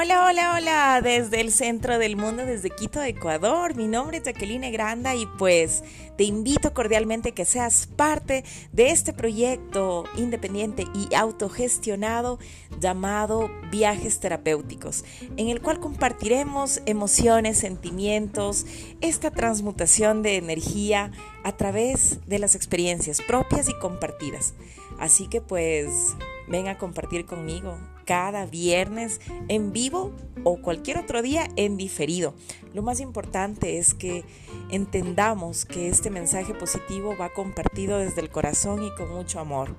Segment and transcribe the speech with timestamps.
[0.00, 3.74] Hola, hola, hola, desde el centro del mundo, desde Quito, Ecuador.
[3.74, 5.82] Mi nombre es Jacqueline Granda y pues
[6.16, 12.38] te invito cordialmente que seas parte de este proyecto independiente y autogestionado
[12.78, 15.04] llamado Viajes Terapéuticos,
[15.36, 18.66] en el cual compartiremos emociones, sentimientos,
[19.00, 21.10] esta transmutación de energía
[21.42, 24.54] a través de las experiencias propias y compartidas.
[24.98, 26.16] Así que pues
[26.48, 30.12] ven a compartir conmigo cada viernes en vivo
[30.44, 32.34] o cualquier otro día en diferido.
[32.72, 34.24] Lo más importante es que
[34.70, 39.74] entendamos que este mensaje positivo va compartido desde el corazón y con mucho amor.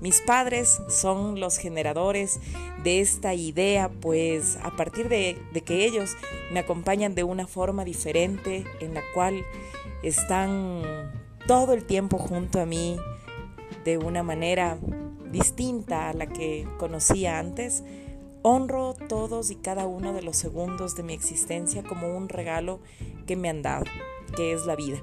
[0.00, 2.40] Mis padres son los generadores
[2.84, 6.16] de esta idea, pues a partir de, de, que ellos
[6.52, 9.44] me acompañan de una forma diferente en la cual
[10.04, 10.82] están
[11.48, 12.96] todo el tiempo junto a mí
[13.84, 14.78] de una manera
[15.30, 17.84] distinta a la que conocía antes,
[18.42, 22.80] honro todos y cada uno de los segundos de mi existencia como un regalo
[23.26, 23.84] que me han dado,
[24.36, 24.98] que es la vida.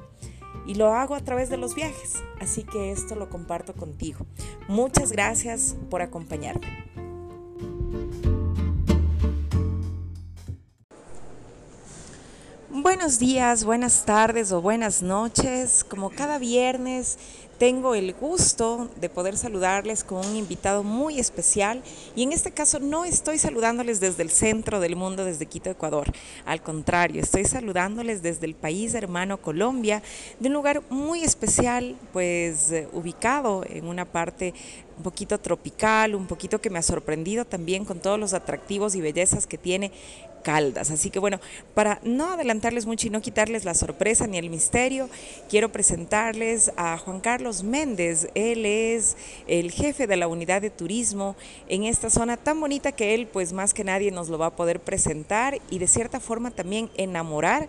[0.66, 4.26] Y lo hago a través de los viajes, así que esto lo comparto contigo.
[4.68, 6.86] Muchas gracias por acompañarme.
[12.72, 15.84] Buenos días, buenas tardes o buenas noches.
[15.84, 17.18] Como cada viernes
[17.58, 21.82] tengo el gusto de poder saludarles con un invitado muy especial
[22.16, 26.12] y en este caso no estoy saludándoles desde el centro del mundo, desde Quito, Ecuador.
[26.46, 30.02] Al contrario, estoy saludándoles desde el país hermano Colombia,
[30.40, 34.54] de un lugar muy especial, pues eh, ubicado en una parte
[34.98, 39.02] un poquito tropical, un poquito que me ha sorprendido también con todos los atractivos y
[39.02, 39.92] bellezas que tiene
[40.46, 40.92] Caldas.
[40.92, 41.40] Así que bueno,
[41.74, 45.10] para no adelantarles mucho y no quitarles la sorpresa ni el misterio,
[45.50, 48.30] quiero presentarles a Juan Carlos Méndez.
[48.36, 51.36] Él es el jefe de la unidad de turismo
[51.68, 54.56] en esta zona tan bonita que él pues más que nadie nos lo va a
[54.56, 57.68] poder presentar y de cierta forma también enamorar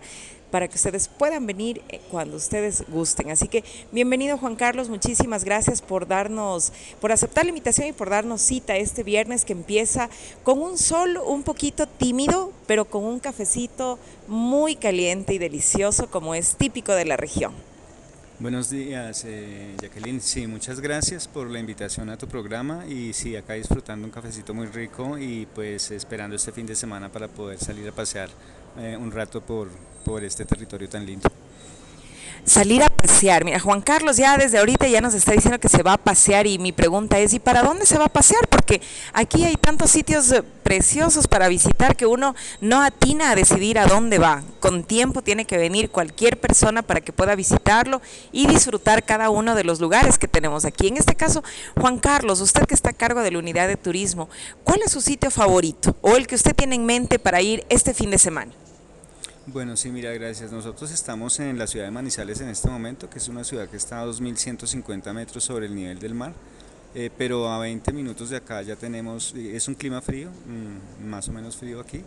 [0.51, 3.31] para que ustedes puedan venir eh, cuando ustedes gusten.
[3.31, 6.71] Así que bienvenido Juan Carlos, muchísimas gracias por darnos,
[7.01, 10.09] por aceptar la invitación y por darnos cita este viernes que empieza
[10.43, 16.35] con un sol un poquito tímido, pero con un cafecito muy caliente y delicioso como
[16.35, 17.53] es típico de la región.
[18.39, 20.21] Buenos días, eh, Jacqueline.
[20.21, 24.53] Sí, muchas gracias por la invitación a tu programa y sí, acá disfrutando un cafecito
[24.53, 28.29] muy rico y pues esperando este fin de semana para poder salir a pasear
[28.79, 29.69] eh, un rato por,
[30.03, 31.29] por este territorio tan lindo
[32.47, 33.43] salir a pasear.
[33.43, 36.47] Mira, Juan Carlos ya desde ahorita ya nos está diciendo que se va a pasear
[36.47, 38.47] y mi pregunta es, ¿y para dónde se va a pasear?
[38.47, 38.81] Porque
[39.13, 43.85] aquí hay tantos sitios eh, preciosos para visitar que uno no atina a decidir a
[43.85, 44.43] dónde va.
[44.61, 48.01] Con tiempo tiene que venir cualquier persona para que pueda visitarlo
[48.31, 50.87] y disfrutar cada uno de los lugares que tenemos aquí.
[50.87, 51.43] En este caso,
[51.77, 54.29] Juan Carlos, usted que está a cargo de la unidad de turismo,
[54.63, 57.93] ¿cuál es su sitio favorito o el que usted tiene en mente para ir este
[57.93, 58.53] fin de semana?
[59.49, 60.51] Bueno, sí, mira, gracias.
[60.51, 63.77] Nosotros estamos en la ciudad de Manizales en este momento, que es una ciudad que
[63.77, 66.33] está a 2.150 metros sobre el nivel del mar,
[66.93, 71.05] eh, pero a 20 minutos de acá ya tenemos, eh, es un clima frío, mm,
[71.07, 72.03] más o menos frío aquí,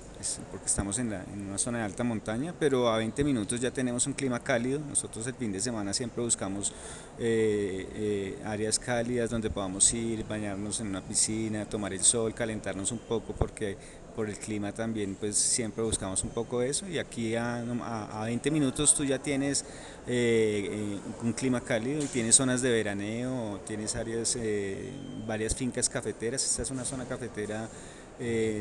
[0.51, 4.07] porque estamos en, la, una zona de alta montaña, pero a 20 minutos ya tenemos
[4.07, 4.79] un clima cálido.
[4.87, 6.75] Nosotros el fin de semana siempre buscamos
[7.19, 12.99] eh, áreas cálidas donde podamos ir, bañarnos en una piscina, tomar el sol, calentarnos un
[12.99, 13.79] poco, porque
[14.11, 16.89] por el clima también, pues siempre buscamos un poco eso.
[16.89, 19.65] Y aquí a, a, 20 minutos tú ya tienes
[20.07, 24.91] eh, eh, un clima cálido y tienes zonas de veraneo, tienes áreas, eh,
[25.27, 27.69] varias fincas cafeteras, esta es una zona cafetera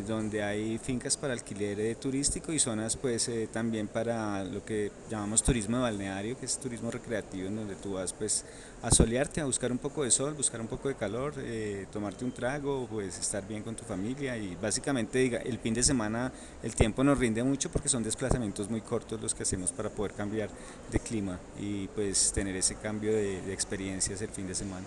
[0.08, 5.82] donde hay fincas para alquiler turístico y zonas pues también para lo que llamamos turismo
[5.82, 8.46] balneario, que es turismo recreativo, en donde tú vas pues
[8.82, 11.34] a solearte, a buscar un poco de sol, buscar un poco de calor,
[11.92, 15.84] tomarte un trago, pues estar bien con tu familia y básicamente diga, el fin de
[15.84, 16.32] semana
[16.64, 20.14] el tiempo nos rinde mucho porque son desplazamientos muy cortos los que hacemos para poder
[20.14, 20.50] cambiar
[20.92, 24.86] de clima y pues tener ese cambio de, de experiencias el fin de semana.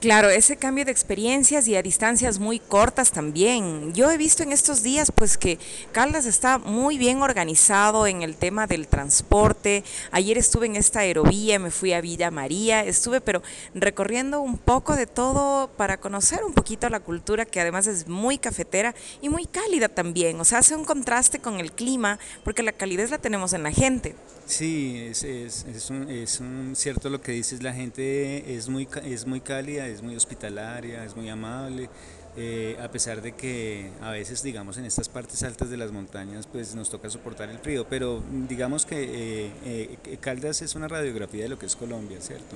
[0.00, 3.92] Claro, ese cambio de experiencias y a distancias muy cortas también.
[3.94, 5.58] Yo he visto en estos días pues que
[5.90, 9.82] Caldas está muy bien organizado en el tema del transporte.
[10.12, 13.42] Ayer estuve en esta aerovía, me fui a Villa María, estuve pero
[13.74, 18.38] recorriendo un poco de todo para conocer un poquito la cultura que además es muy
[18.38, 20.38] cafetera y muy cálida también.
[20.38, 23.72] O sea, hace un contraste con el clima porque la calidez la tenemos en la
[23.72, 24.14] gente.
[24.48, 28.88] Sí, es, es, es, un, es un cierto lo que dices, la gente es muy,
[29.04, 31.90] es muy cálida, es muy hospitalaria, es muy amable.
[32.40, 36.46] Eh, a pesar de que a veces, digamos, en estas partes altas de las montañas,
[36.46, 39.50] pues nos toca soportar el frío, pero digamos que eh,
[40.04, 42.54] eh, Caldas es una radiografía de lo que es Colombia, ¿cierto?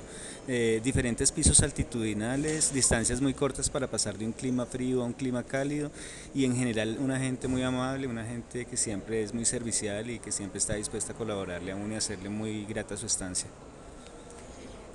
[0.84, 5.42] diferentes pisos altitudinales, distancias muy cortas para pasar de un clima frío a un clima
[5.42, 5.90] cálido
[6.32, 10.20] y en general una gente muy amable, una gente que siempre es muy servicial y
[10.20, 13.48] que siempre está dispuesta a colaborarle a uno y hacerle muy grata su estancia.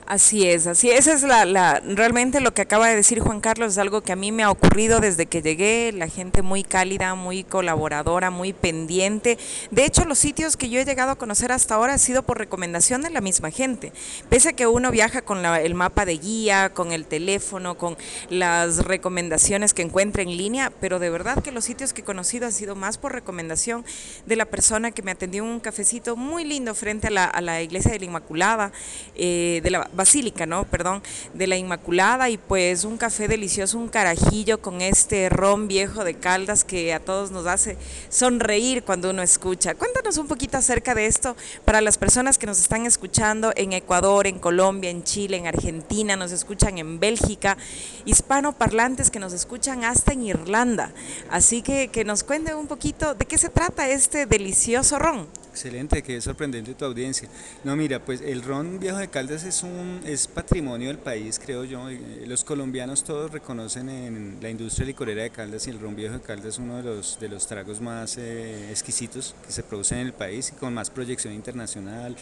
[0.08, 3.74] Así es, así es, es la, la, realmente lo que acaba de decir Juan Carlos
[3.74, 7.14] es algo que a mí me ha ocurrido desde que llegué, la gente muy cálida,
[7.14, 9.38] muy colaboradora, muy pendiente.
[9.70, 12.38] De hecho, los sitios que yo he llegado a conocer hasta ahora ha sido por
[12.38, 13.92] recomendación de la misma gente.
[14.30, 17.98] Pese a que uno viaja con el mapa de guía, con el teléfono, con
[18.30, 22.46] las recomendaciones que encuentra en línea, pero de verdad que los sitios que he conocido
[22.46, 23.84] han sido más por recomendación
[24.26, 27.42] de la persona que me atendió en un cafecito muy lindo frente a la, a
[27.42, 28.72] la iglesia de la Inmaculada,
[29.14, 30.64] eh, de la Basílica, ¿no?
[30.64, 31.04] Perdón,
[31.34, 36.14] de la Inmaculada y pues un café delicioso, un carajillo con este ron viejo de
[36.14, 37.78] Caldas que a todos nos hace
[38.08, 39.76] sonreír cuando uno escucha.
[39.76, 41.36] Cuéntanos un poquito acerca de esto
[41.66, 46.16] para las personas que nos están escuchando en Ecuador, en Colombia, en Chile, en Argentina,
[46.16, 47.58] nos escuchan en Bélgica,
[48.06, 50.94] hispanoparlantes que nos escuchan hasta en Irlanda.
[51.30, 55.28] Así que que nos cuente un poquito de qué se trata este delicioso ron.
[55.58, 57.28] Excelente, qué sorprendente tu audiencia.
[57.64, 61.64] No, mira, pues el ron viejo de Caldas es un es patrimonio del país, creo
[61.64, 61.90] yo.
[62.28, 66.22] Los colombianos todos reconocen en la industria licorera de Caldas y el ron viejo de
[66.22, 70.06] Caldas es uno de los de los tragos más eh, exquisitos que se producen en
[70.06, 72.16] el país y con más proyección internacional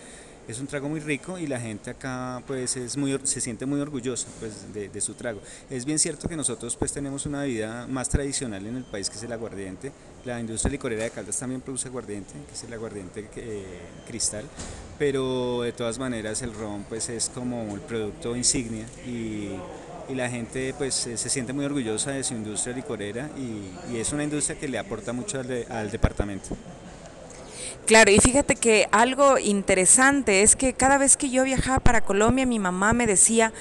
[0.47, 3.79] es un trago muy rico y la gente acá pues es muy, se siente muy
[3.79, 5.41] orgullosa pues, de, su trago.
[5.69, 9.17] Es bien cierto que nosotros pues tenemos una vida más tradicional en el país que
[9.17, 9.91] es el aguardiente.
[10.23, 13.63] La industria licorera de Caldas también produce aguardiente, que es el aguardiente eh,
[14.07, 14.45] cristal,
[14.97, 19.49] pero de todas maneras el ron pues es como el producto insignia y,
[20.13, 24.55] la gente pues se siente muy orgullosa de su industria licorera y, es una industria
[24.59, 26.55] que le aporta mucho al departamento.
[27.85, 32.47] Claro, y fíjate que algo interesante es que cada vez que yo viajaba para Colombia,
[32.47, 33.53] mi mamá me decía,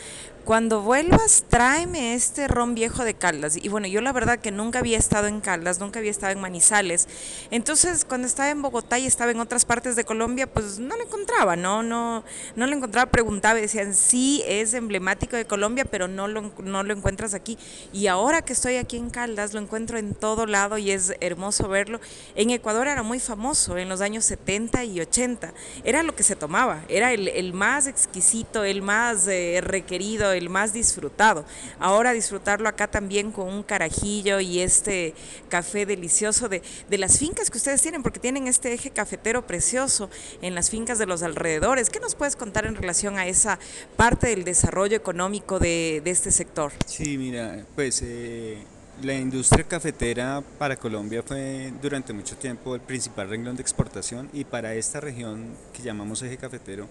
[0.44, 3.56] cuando vuelvas, tráeme este ron viejo de Caldas.
[3.56, 6.40] Y bueno, yo la verdad que nunca había estado en Caldas, nunca había estado en
[6.40, 7.08] Manizales.
[7.50, 11.02] Entonces, cuando estaba en Bogotá y estaba en otras partes de Colombia, pues no lo
[11.02, 12.24] encontraba, no, no,
[12.56, 16.92] no lo encontraba, preguntaba decían, sí, es emblemático de Colombia, pero no lo, no lo
[16.92, 17.56] encuentras aquí.
[17.92, 21.68] Y ahora que estoy aquí en Caldas, lo encuentro en todo lado y es hermoso
[21.68, 22.00] verlo.
[22.34, 25.54] En Ecuador era muy famoso en los años 70 y 80.
[25.84, 30.72] Era lo que se tomaba, era el, más exquisito, el más eh, requerido el más
[30.72, 31.44] disfrutado.
[31.78, 35.14] Ahora disfrutarlo acá también con un carajillo y este
[35.48, 40.10] café delicioso de, de las fincas que ustedes tienen, porque tienen este eje cafetero precioso
[40.42, 41.90] en las fincas de los alrededores.
[41.90, 43.58] ¿Qué nos puedes contar en relación a esa
[43.96, 46.72] parte del desarrollo económico de, de este sector?
[46.86, 48.02] Sí, mira, pues...
[48.02, 48.58] Eh,
[49.02, 54.44] la industria cafetera para Colombia fue durante mucho tiempo el principal renglón de exportación y
[54.44, 56.88] para esta región que llamamos eje cafetero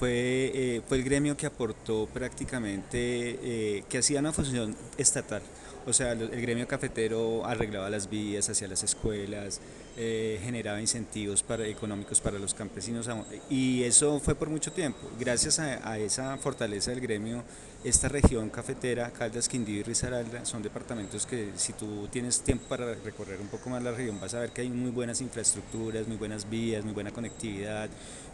[0.00, 5.42] fue, eh, fue el gremio que aportó prácticamente, eh, que hacía una función estatal.
[5.86, 9.60] O sea, el gremio cafetero arreglaba las vías hacia las escuelas,
[9.98, 13.08] eh, generaba incentivos para, económicos para los campesinos
[13.50, 15.10] y eso fue por mucho tiempo.
[15.18, 17.42] Gracias a, a esa fortaleza del gremio
[17.82, 22.94] esta región cafetera, Caldas, Quindío y Risaralda, son departamentos que si tú tienes tiempo para
[22.94, 26.18] recorrer un poco más la región vas a ver que hay muy buenas infraestructuras, muy
[26.18, 27.88] buenas vías, muy buena conectividad.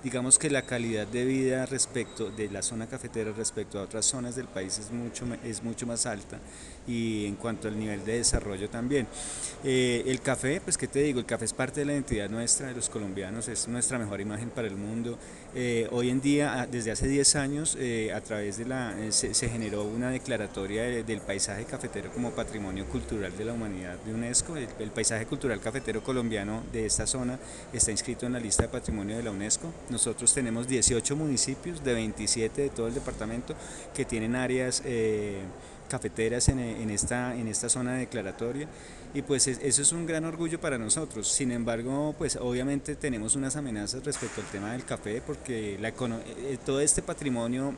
[0.07, 4.37] Digamos que la calidad de vida respecto de la zona cafetera respecto a otras zonas
[4.37, 6.39] del país es mucho, es mucho más alta
[6.87, 9.07] y en cuanto al nivel de desarrollo también.
[9.65, 12.69] Eh, el café, pues qué te digo, el café es parte de la identidad nuestra,
[12.69, 15.19] de los colombianos, es nuestra mejor imagen para el mundo.
[15.55, 19.85] Eh, hoy en día, desde hace 10 años, eh, a través de la se generó
[19.85, 24.57] una declaratoria del paisaje cafetero como patrimonio cultural de la humanidad de UNESCO.
[24.57, 27.39] El, paisaje cultural cafetero colombiano de esta zona
[27.73, 29.73] está inscrito en la lista de patrimonio de la UNESCO.
[29.97, 33.55] Nosotros tenemos 18 municipios de 27 de todo el departamento
[33.95, 35.39] que tienen áreas eh,
[35.89, 38.69] cafeteras en, esta, en esta zona declaratoria
[39.15, 41.29] y pues eso es un gran orgullo para nosotros.
[41.29, 46.83] Sin embargo, pues obviamente tenemos unas amenazas respecto al tema del café porque eh, todo
[46.83, 47.73] este patrimonio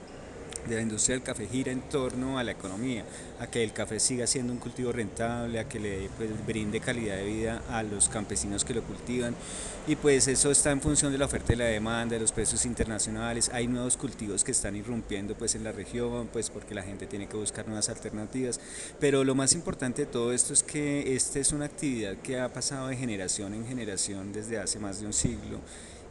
[0.69, 3.05] de la industria del café gira en torno a la economía,
[3.41, 7.17] a que el café siga siendo un cultivo rentable, a que le pues, brinde calidad
[7.17, 9.35] de vida a los campesinos que lo cultivan.
[9.87, 12.67] Y pues eso está en función de la oferta y la demanda, de los precios
[12.67, 17.07] internacionales, hay nuevos cultivos que están irrumpiendo pues en la región, pues porque la gente
[17.07, 18.61] tiene que buscar nuevas alternativas,
[19.01, 22.53] pero lo más importante de todo esto es que esta es una actividad que ha
[22.53, 25.61] pasado de generación en generación desde hace más de un siglo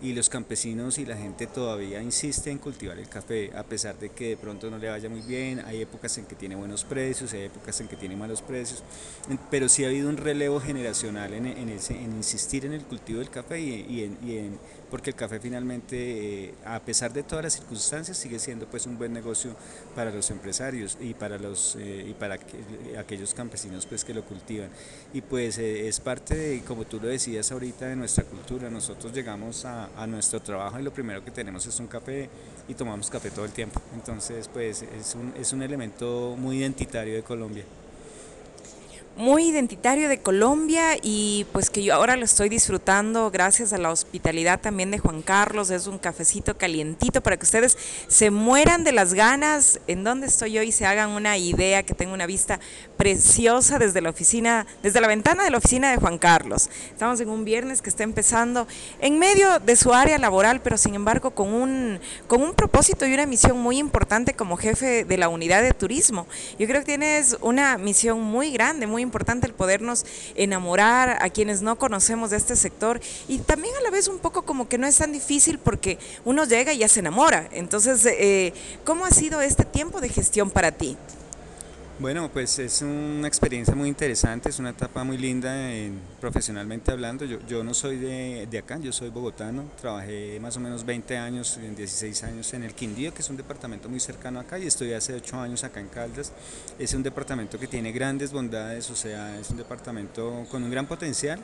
[0.01, 4.09] y los campesinos y la gente todavía insiste en cultivar el café, a pesar de
[4.09, 7.33] que de pronto no le vaya muy bien, hay épocas en que tiene buenos precios,
[7.33, 8.83] hay épocas en que tiene malos precios,
[9.49, 13.29] pero sí ha habido un relevo generacional en, en, en insistir en el cultivo del
[13.29, 18.39] café y, en, porque el café finalmente, eh, a pesar de todas las circunstancias, sigue
[18.39, 19.55] siendo pues un buen negocio
[19.95, 22.37] para los empresarios y para los eh, y para
[22.97, 24.69] aquellos campesinos pues que lo cultivan.
[25.13, 28.69] Y pues eh, es parte de, como tú lo decías ahorita, de nuestra cultura.
[28.69, 32.29] Nosotros llegamos a, a nuestro trabajo y lo primero que tenemos es un café
[32.67, 33.79] y tomamos café todo el tiempo.
[33.93, 37.63] Entonces pues es un, es un elemento muy identitario de Colombia
[39.17, 43.89] muy identitario de Colombia y pues que yo ahora lo estoy disfrutando gracias a la
[43.89, 45.71] hospitalidad también de Juan Carlos.
[45.71, 50.51] Es un cafecito calientito para que ustedes se mueran de las ganas en donde estoy
[50.51, 52.59] yo y se hagan una idea que tengo una vista
[52.95, 56.69] preciosa desde la oficina, desde la ventana de la oficina de Juan Carlos.
[56.91, 58.67] Estamos en un viernes que está empezando
[59.01, 63.15] en medio de su área laboral, pero sin embargo con un, con un propósito y
[63.15, 66.27] una misión muy importante como jefe de la unidad de turismo.
[66.59, 71.61] Yo creo que tienes una misión muy grande, muy importante el podernos enamorar a quienes
[71.61, 74.85] no conocemos de este sector y también a la vez un poco como que no
[74.85, 77.47] es tan difícil porque uno llega y ya se enamora.
[77.51, 78.53] Entonces, eh,
[78.85, 80.97] ¿cómo ha sido este tiempo de gestión para ti?
[81.99, 87.25] Bueno, pues es una experiencia muy interesante, es una etapa muy linda en, profesionalmente hablando.
[87.25, 91.17] Yo, yo no soy de, de, acá, yo soy bogotano, trabajé más o menos 20
[91.17, 94.93] años, 16 años en el Quindío, que es un departamento muy cercano acá, y estoy
[94.93, 96.33] hace 8 años acá en Caldas.
[96.77, 100.85] Es un departamento que tiene grandes bondades, o sea, es un departamento con un gran
[100.85, 101.39] potencial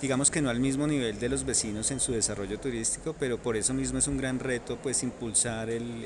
[0.00, 3.56] digamos que no al mismo nivel de los vecinos en su desarrollo turístico, pero por
[3.56, 6.04] eso mismo es un gran reto pues impulsar el,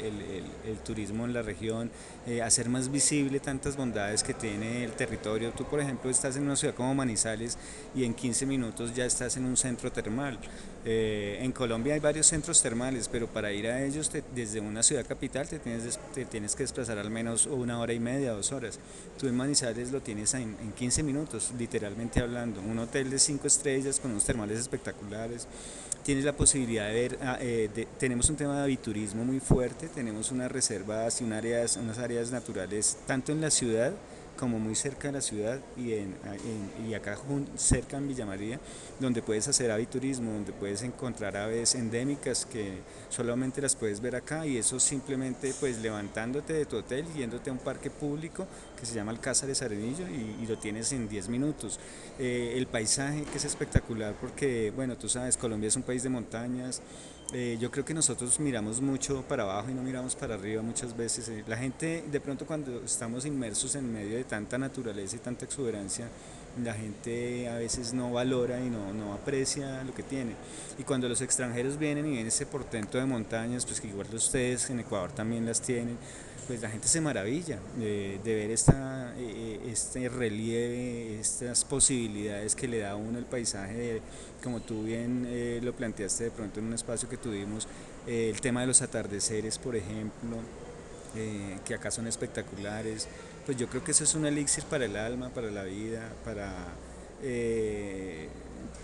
[0.64, 1.90] el, turismo en la región,
[2.26, 5.52] eh, hacer más visible tantas bondades que tiene el territorio.
[5.52, 7.56] Tú por ejemplo estás en una ciudad como Manizales
[7.94, 10.38] y en 15 minutos ya estás en un centro termal.
[10.86, 15.06] Eh, en Colombia hay varios centros termales, pero para ir a ellos desde una ciudad
[15.06, 18.78] capital te tienes, te tienes que desplazar al menos una hora y media, dos horas.
[19.18, 22.60] Tú en Manizales lo tienes en, en 15 minutos, literalmente hablando.
[22.60, 25.46] Un hotel de 5 estrellas con unos termales espectaculares.
[26.04, 30.30] Tienes la posibilidad de ver, ah, eh, tenemos un tema de aviturismo muy fuerte, tenemos
[30.32, 33.94] unas reservas y áreas, unas áreas naturales tanto en la ciudad,
[34.36, 36.14] como muy cerca de la ciudad y, en,
[36.88, 37.16] y acá
[37.56, 38.60] cerca en Villa María,
[39.00, 44.46] donde puedes hacer aviturismo, donde puedes encontrar aves endémicas que solamente las puedes ver acá
[44.46, 48.46] y eso simplemente pues levantándote de tu hotel, yéndote a un parque público
[48.78, 51.80] que se llama Alcázar de Arenillo y, lo tienes en 10 minutos.
[52.18, 56.10] Eh, el paisaje que es espectacular porque, bueno, tú sabes, Colombia es un país de
[56.10, 56.82] montañas,
[57.34, 60.96] eh, yo creo que nosotros miramos mucho para abajo y no miramos para arriba muchas
[60.96, 61.28] veces.
[61.28, 65.44] Eh, la gente, de pronto cuando estamos inmersos en medio de tanta naturaleza y tanta
[65.44, 66.08] exuberancia,
[66.62, 70.34] la gente a veces no valora y no, no, aprecia lo que tiene.
[70.78, 74.70] Y cuando los extranjeros vienen y ven ese portento de montañas, pues que igual ustedes
[74.70, 75.98] en Ecuador también las tienen,
[76.46, 82.80] pues la gente se maravilla de, ver esta, eh, este relieve, estas posibilidades que le
[82.80, 84.00] da a uno el paisaje,
[84.42, 87.66] como tú bien eh, lo planteaste de pronto en un espacio que tuvimos,
[88.06, 90.36] eh, el tema de los atardeceres, por ejemplo,
[91.64, 93.06] que acá son espectaculares,
[93.44, 96.52] pues yo creo que eso es un elixir para el alma, para la vida, para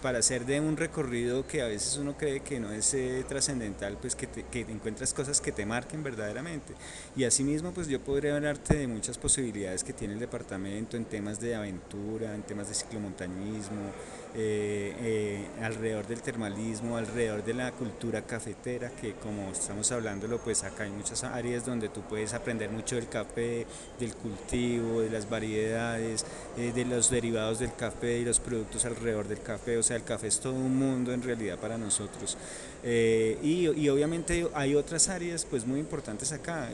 [0.02, 3.98] para hacer de un recorrido que a veces uno cree que no es eh, trascendental,
[4.00, 6.74] pues que, que, encuentras cosas que te marquen verdaderamente.
[7.16, 11.40] Y asimismo, pues yo podría hablarte de muchas posibilidades que tiene el departamento en temas
[11.40, 13.92] de aventura, en temas de ciclomontañismo,
[14.32, 20.62] eh, eh, alrededor del termalismo, alrededor de la cultura cafetera, que como estamos hablándolo, pues
[20.62, 23.66] acá hay muchas áreas donde tú puedes aprender mucho del café,
[23.98, 26.24] del cultivo, de las variedades,
[26.56, 29.76] eh, de los derivados del café y los productos alrededor del café.
[29.78, 32.38] O sea, el café es todo un mundo en realidad para nosotros.
[32.84, 36.70] Y, y, obviamente hay otras áreas pues muy importantes acá.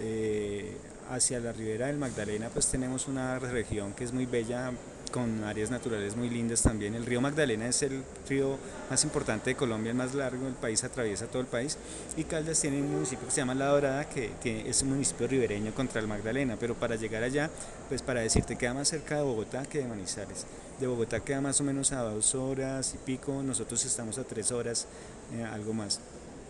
[1.10, 4.72] hacia la ribera del Magdalena pues tenemos una región que es muy bella
[5.16, 6.94] con áreas naturales muy lindas también.
[6.94, 8.58] El río Magdalena es el río
[8.90, 11.78] más importante de Colombia, el más largo, el país atraviesa todo el país.
[12.18, 15.72] Y Caldas tiene un municipio que se llama La Dorada, que es un municipio ribereño
[15.74, 17.48] contra el Magdalena, pero para llegar allá,
[17.88, 20.44] pues para decirte, queda más cerca de Bogotá que de Manizales.
[20.78, 24.52] De Bogotá queda más o menos a dos horas y pico, nosotros estamos a tres
[24.52, 24.86] horas,
[25.32, 25.98] eh, algo más.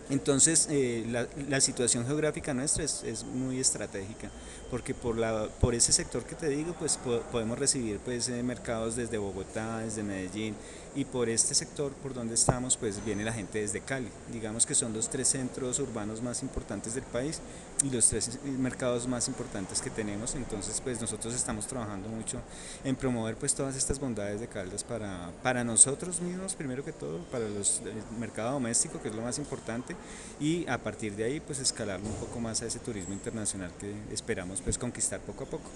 [0.09, 1.05] Entonces, eh,
[1.49, 4.29] la, situación geográfica nuestra es, es, muy estratégica,
[4.71, 6.97] porque por, la, por ese sector que te digo, pues
[7.31, 10.55] podemos recibir pues, eh, mercados desde Bogotá, desde Medellín,
[10.95, 14.07] y por este sector por donde estamos, pues viene la gente desde Cali.
[14.31, 17.41] Digamos que son los tres centros urbanos más importantes del país
[17.83, 20.35] y los tres mercados más importantes que tenemos.
[20.35, 22.39] Entonces, pues nosotros estamos trabajando mucho
[22.83, 27.19] en promover pues todas estas bondades de Caldas para, para nosotros mismos, primero que todo,
[27.31, 29.95] para los, el mercado doméstico, que es lo más importante,
[30.39, 33.93] y a partir de ahí pues escalar un poco más a ese turismo internacional que
[34.11, 35.69] esperamos pues conquistar poco a poco.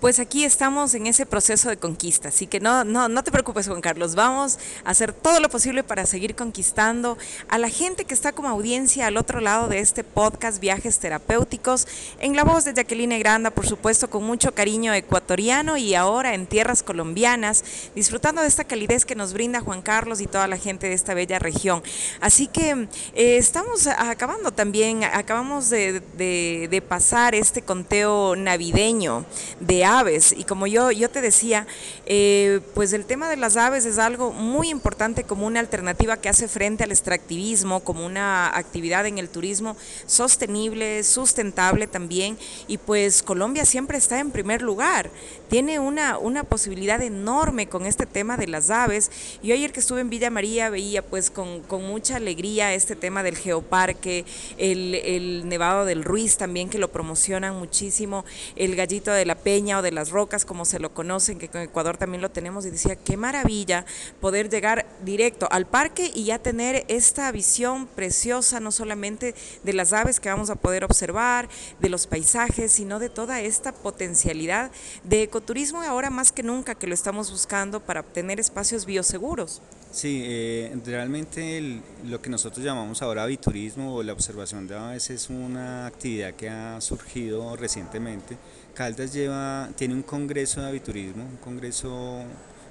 [0.00, 3.66] Pues aquí estamos en ese proceso de conquista, así que no, no, no te preocupes
[3.66, 7.16] Juan Carlos, vamos a hacer todo lo posible para seguir conquistando
[7.48, 11.88] a la gente que está como audiencia al otro lado de este podcast Viajes Terapéuticos,
[12.20, 16.46] en la voz de Jacqueline Granda, por supuesto con mucho cariño ecuatoriano y ahora en
[16.46, 20.88] tierras colombianas, disfrutando de esta calidez que nos brinda Juan Carlos y toda la gente
[20.88, 21.82] de esta bella región.
[22.20, 29.24] Así que eh, estamos acabando también, acabamos de, de, de pasar este conteo navideño
[29.58, 30.34] de aves.
[30.36, 31.66] Y como yo, yo te decía,
[32.04, 36.28] eh, pues el tema de las aves es algo muy importante como una alternativa que
[36.28, 39.76] hace frente al extractivismo, como una actividad en el turismo
[40.06, 42.36] sostenible, sustentable también.
[42.68, 45.10] Y pues Colombia siempre está en primer lugar.
[45.48, 49.10] Tiene una, una posibilidad enorme con este tema de las aves.
[49.42, 53.22] Yo ayer que estuve en Villa María veía pues con, con mucha alegría este tema
[53.22, 54.24] del geoparque,
[54.58, 58.24] el, el Nevado del Ruiz también que lo promocionan muchísimo,
[58.56, 61.96] el Gallito de la Peña de las Rocas, como se lo conocen, que con Ecuador
[61.96, 63.84] también lo tenemos, y decía, qué maravilla
[64.20, 69.92] poder llegar directo al parque y ya tener esta visión preciosa, no solamente de las
[69.92, 71.48] aves que vamos a poder observar,
[71.80, 74.70] de los paisajes, sino de toda esta potencialidad
[75.04, 79.62] de ecoturismo ahora más que nunca que lo estamos buscando para obtener espacios bioseguros.
[79.92, 85.30] Sí, eh, realmente lo que nosotros llamamos ahora aviturismo o la observación de aves es
[85.30, 88.36] una actividad que ha surgido recientemente.
[88.76, 92.18] Caldas lleva, tiene un congreso de aviturismo, un congreso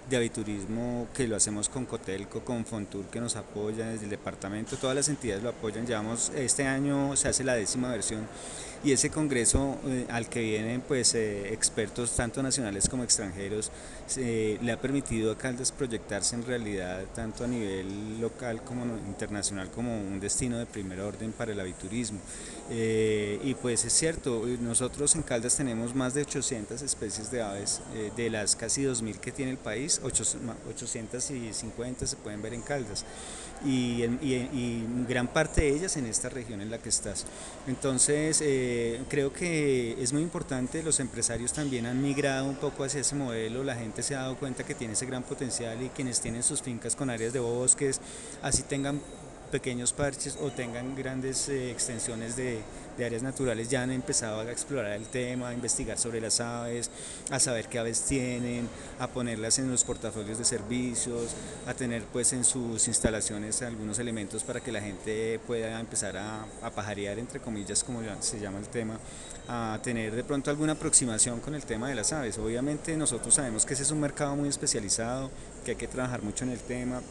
[0.07, 4.77] de aviturismo que lo hacemos con Cotelco, con Fontur que nos apoya desde el departamento,
[4.77, 8.21] todas las entidades lo apoyan, llevamos, este año se hace la décima versión
[8.83, 13.71] y ese congreso eh, al que vienen pues eh, expertos tanto nacionales como extranjeros
[14.15, 19.97] le ha permitido a Caldas proyectarse en realidad tanto a nivel local como internacional como
[19.97, 22.19] un destino de primer orden para el aviturismo
[22.69, 27.81] eh, y pues es cierto nosotros en Caldas tenemos más de 800 especies de aves
[28.15, 33.05] de las casi 2000 que tiene el país 850 se pueden ver en Caldas.
[33.63, 34.03] Y,
[35.07, 37.25] gran parte de ellas en esta región en la que estás.
[37.67, 43.01] Entonces eh, creo que es muy importante, los empresarios también han migrado un poco hacia
[43.01, 46.21] ese modelo, la gente se ha dado cuenta que tiene ese gran potencial y quienes
[46.21, 48.01] tienen sus fincas con áreas de bosques,
[48.41, 48.99] así tengan
[49.51, 52.59] pequeños parches o tengan grandes eh, extensiones de,
[52.97, 56.89] de, áreas naturales ya han empezado a explorar el tema, a investigar sobre las aves,
[57.29, 58.67] a saber qué aves tienen,
[58.99, 61.35] a ponerlas en los portafolios de servicios,
[61.67, 66.45] a tener pues en sus instalaciones algunos elementos para que la gente pueda empezar a,
[66.61, 68.99] a pajarear entre comillas como se llama el tema,
[69.47, 72.37] a tener de pronto alguna aproximación con el tema de las aves.
[72.37, 75.29] Obviamente nosotros sabemos que ese es un mercado muy especializado,
[75.63, 77.01] que hay que trabajar mucho en el tema,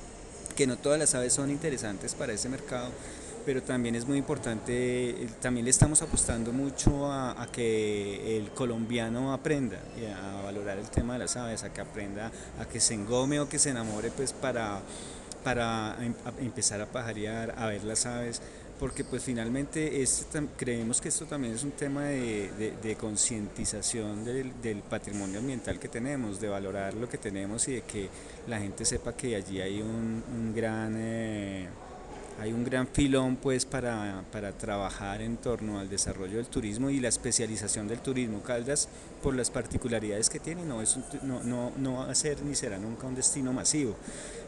[0.55, 2.91] que no todas las aves son interesantes para ese mercado,
[3.45, 9.33] pero también es muy importante, eh, también le estamos apostando mucho a, que el colombiano
[9.33, 9.79] aprenda
[10.17, 13.49] a valorar el tema de las aves, a que aprenda, a que se engome o
[13.49, 14.81] que se enamore pues para,
[15.43, 18.41] para em, empezar a pajarear, a ver las aves
[18.79, 25.39] porque pues finalmente este, creemos que esto también es un tema de, concientización del, patrimonio
[25.39, 28.09] ambiental que tenemos, de valorar lo que tenemos y de que
[28.49, 30.95] la gente sepa que allí hay un, gran...
[30.97, 31.69] Eh,
[32.41, 36.99] hay un gran filón pues para, para, trabajar en torno al desarrollo del turismo y
[36.99, 38.43] la especialización del turismo.
[38.43, 38.89] Caldas,
[39.23, 42.77] por las particularidades que tiene, no, es no, no, no va a ser ni será
[42.77, 43.97] nunca un destino masivo,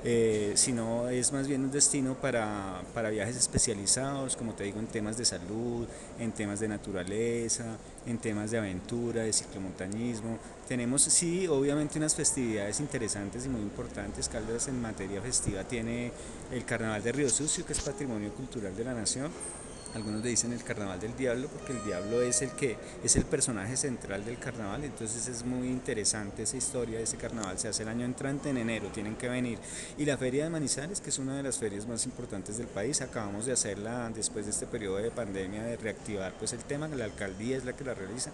[0.08, 4.86] eh, sino es más bien un destino para, para viajes especializados, como te digo, en
[4.86, 5.84] temas de salud,
[6.20, 7.64] en temas de naturaleza,
[8.06, 10.38] en temas de aventura, de ciclomontañismo.
[10.68, 14.28] Tenemos, sí, obviamente unas festividades interesantes y muy importantes.
[14.28, 16.12] Caldas en materia festiva tiene
[16.52, 19.32] el Carnaval de Río Sucio, que es patrimonio cultural de la nación
[19.96, 23.24] algunos le dicen el carnaval del diablo porque el diablo es el que es el
[23.24, 27.88] personaje central del carnaval entonces es muy interesante esa historia ese carnaval se hace el
[27.88, 29.58] año entrante en enero tienen que venir.
[29.96, 33.00] Y la feria de Manizales que es una de las ferias más importantes del país
[33.00, 37.04] acabamos de hacerla después de este periodo de pandemia de reactivar pues el tema la
[37.04, 38.30] alcaldía es la que la realiza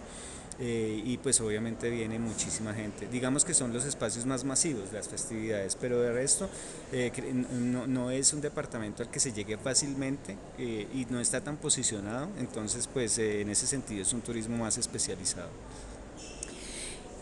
[0.59, 3.07] eh, y pues obviamente viene muchísima gente.
[3.07, 6.49] Digamos que son los espacios más masivos, las festividades, pero de resto
[6.91, 7.11] eh,
[7.53, 11.57] no, no, es un departamento al que se llegue fácilmente eh, y no está tan
[11.57, 15.49] posicionado, entonces pues en ese sentido es un turismo más especializado.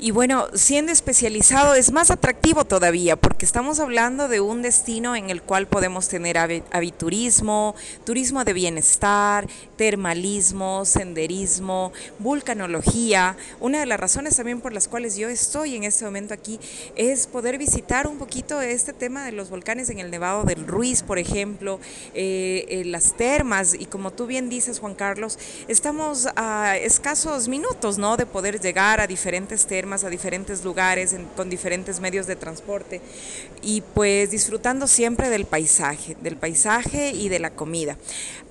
[0.03, 5.29] Y bueno, siendo especializado es más atractivo todavía porque estamos hablando de un destino en
[5.29, 13.37] el cual podemos tener aviturismo, turismo de bienestar, termalismo, senderismo, vulcanología.
[13.59, 16.59] Una de las razones también por las cuales yo estoy en este momento aquí
[16.95, 21.03] es poder visitar un poquito este tema de los volcanes en el Nevado del Ruiz,
[21.03, 21.79] por ejemplo,
[22.15, 25.37] eh, eh, las termas y como tú bien dices, Juan Carlos,
[25.67, 28.17] estamos a escasos minutos, ¿no?
[28.17, 33.01] De poder llegar a diferentes termas a diferentes lugares con diferentes medios de transporte
[33.61, 37.97] y pues disfrutando siempre del paisaje, del paisaje y de la comida.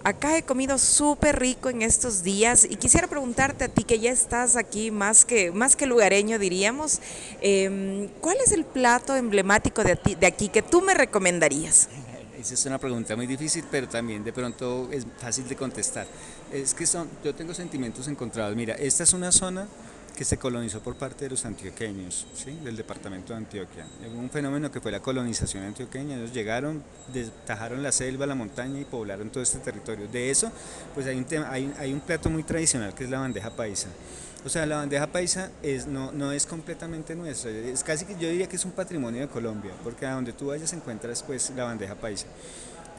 [0.05, 4.11] Acá he comido súper rico en estos días y quisiera preguntarte a ti que ya
[4.11, 7.01] estás aquí más que, más que lugareño diríamos,
[7.41, 11.89] em, ¿cuál es el plato emblemático de, de aquí que tú me recomendarías?
[12.41, 16.07] Esa es una pregunta muy difícil, pero también de pronto es fácil de contestar.
[16.51, 18.57] Es que son, yo tengo sentimientos encontrados.
[18.57, 19.69] Mira, esta es una zona
[20.17, 22.53] que se colonizó por parte de los antioqueños, ¿sí?
[22.65, 23.87] del departamento de Antioquia.
[24.15, 28.85] Un fenómeno que fue la colonización antioqueña, ellos llegaron, destajaron la selva, la montaña y
[28.85, 30.09] poblaron todo este territorio.
[30.09, 30.51] De eso,
[30.95, 33.89] pues hay un, tema, hay un plato muy tradicional que es la bandeja paisa.
[34.45, 38.29] O sea, la bandeja paisa es, no, no es completamente nuestra, es casi que yo
[38.31, 41.65] diría que es un patrimonio de Colombia, porque a donde tú vayas encuentras pues la
[41.65, 42.27] bandeja paisa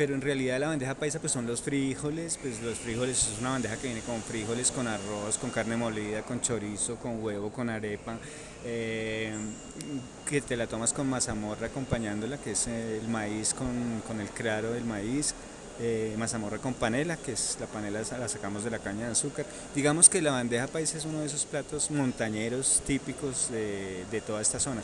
[0.01, 3.51] pero en realidad la bandeja paisa pues son los frijoles, pues los frijoles es una
[3.51, 7.69] bandeja que viene con frijoles, con arroz, con carne molida, con chorizo, con huevo, con
[7.69, 8.17] arepa,
[8.65, 9.31] eh,
[10.27, 14.71] que te la tomas con mazamorra acompañándola, que es el maíz con, con el claro
[14.71, 15.35] del maíz,
[15.83, 19.47] eh, mazamorra con panela, que es la panela la sacamos de la caña de azúcar.
[19.73, 24.59] Digamos que la bandeja paisa es uno de esos platos montañeros típicos de, toda esta
[24.59, 24.81] zona.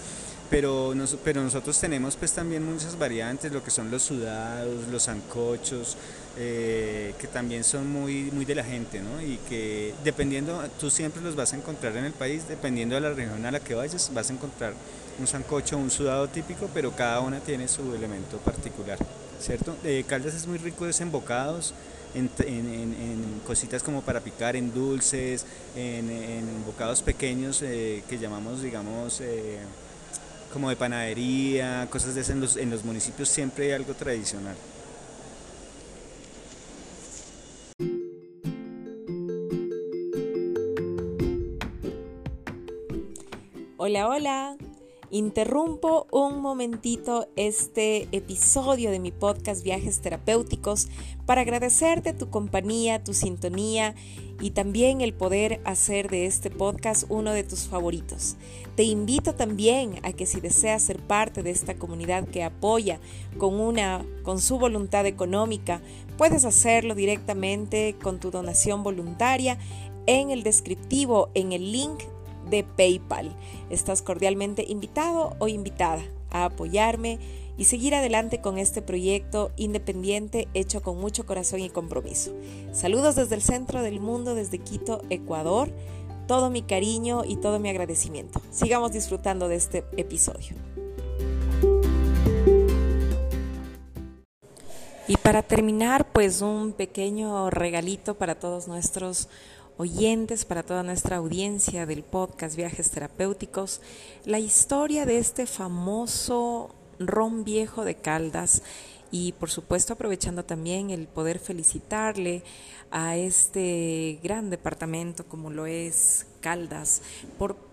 [0.50, 5.98] Pero, pero nosotros tenemos pues también muchas variantes, lo que son los sudados, los ancochos,
[6.36, 9.22] eh, que también son muy, muy de la gente, ¿no?
[9.22, 13.12] Y que dependiendo, tú siempre los vas a encontrar en el país, dependiendo de la
[13.12, 14.74] región a la que vayas, vas a encontrar
[15.20, 18.98] un sancocho, un sudado típico, pero cada una tiene su elemento particular.
[19.40, 19.76] ¿Cierto?
[19.84, 21.74] Eh, Caldas es muy rico de embocados,
[22.14, 22.30] en,
[23.46, 25.46] cositas como para picar, en dulces,
[25.76, 29.60] en, embocados pequeños eh, que llamamos, digamos, eh,
[30.52, 32.36] como de panadería, cosas de esas.
[32.36, 34.56] En los, en los municipios siempre hay algo tradicional.
[43.78, 44.58] Hola, hola.
[45.10, 50.90] Interrumpo un momentito este episodio de mi podcast Viajes Terapéuticos
[51.26, 53.96] para agradecerte tu compañía, tu sintonía
[54.42, 58.36] y también el poder hacer de este podcast uno de tus favoritos.
[58.76, 63.00] Te invito también a que si deseas ser parte de esta comunidad que apoya
[63.38, 65.82] con una con su voluntad económica,
[66.18, 69.58] puedes hacerlo directamente con tu donación voluntaria
[70.06, 72.04] en el descriptivo en el link
[72.50, 73.36] de PayPal.
[73.70, 77.20] Estás cordialmente invitado o invitada a apoyarme
[77.58, 82.32] y seguir adelante con este proyecto independiente hecho con mucho corazón y compromiso.
[82.72, 85.72] Saludos desde el centro del mundo, desde Quito, Ecuador.
[86.28, 88.42] Todo mi cariño y todo mi agradecimiento.
[88.52, 90.56] Sigamos disfrutando de este episodio.
[95.08, 99.30] Y para terminar, pues un pequeño regalito para todos nuestros
[99.78, 103.82] oyentes, para toda nuestra audiencia del podcast Viajes Terapéuticos,
[104.26, 108.64] la historia de este famoso ron viejo de Caldas.
[109.12, 112.44] Y por supuesto aprovechando también el poder felicitarle
[112.92, 117.02] a este gran departamento como lo es Caldas
[117.38, 117.67] por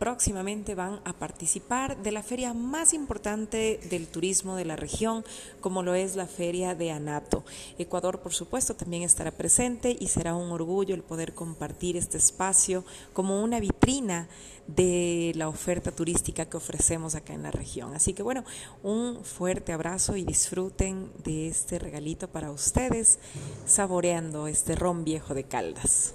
[0.00, 5.24] próximamente van a participar de la feria más importante del turismo de la región,
[5.60, 7.44] como lo es la feria de Anato.
[7.78, 12.82] Ecuador, por supuesto, también estará presente y será un orgullo el poder compartir este espacio
[13.12, 14.26] como una vitrina
[14.66, 17.94] de la oferta turística que ofrecemos acá en la región.
[17.94, 18.42] Así que bueno,
[18.82, 23.18] un fuerte abrazo y disfruten de este regalito para ustedes,
[23.66, 26.14] saboreando este ron viejo de Caldas.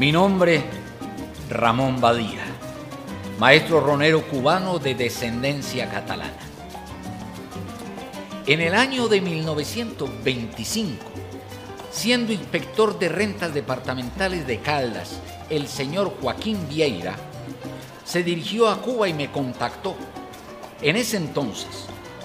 [0.00, 0.64] Mi nombre,
[1.50, 2.42] Ramón Badía,
[3.38, 6.32] maestro ronero cubano de descendencia catalana.
[8.46, 11.04] En el año de 1925
[11.90, 17.16] siendo inspector de rentas departamentales de Caldas, el señor Joaquín Vieira,
[18.02, 19.96] se dirigió a Cuba y me contactó.
[20.80, 21.84] En ese entonces,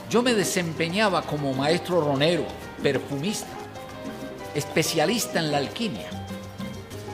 [0.09, 2.45] yo me desempeñaba como maestro ronero,
[2.81, 3.51] perfumista,
[4.53, 6.24] especialista en la alquimia.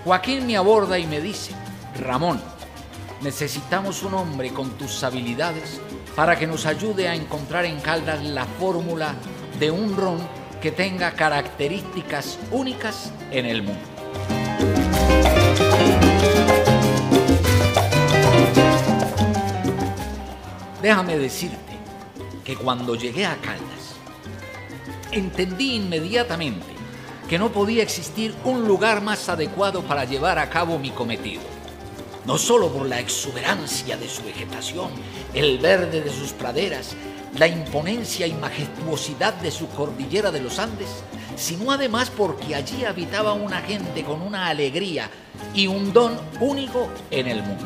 [0.04, 1.54] Joaquín me aborda y me dice,
[2.00, 2.42] Ramón,
[3.22, 5.80] necesitamos un hombre con tus habilidades
[6.16, 9.14] para que nos ayude a encontrar en Caldas la fórmula
[9.60, 10.18] de un ron
[10.60, 13.80] que tenga características únicas en el mundo.
[20.82, 21.58] Déjame decirte
[22.44, 23.98] que cuando llegué a Caldas,
[25.12, 26.81] entendí inmediatamente
[27.28, 31.42] que no podía existir un lugar más adecuado para llevar a cabo mi cometido.
[32.26, 34.92] No solo por la exuberancia de su vegetación,
[35.34, 36.96] el verde de sus praderas,
[37.38, 40.90] la imponencia y majestuosidad de su cordillera de los Andes,
[41.36, 45.10] sino además porque allí habitaba una gente con una alegría
[45.54, 47.66] y un don único en el mundo.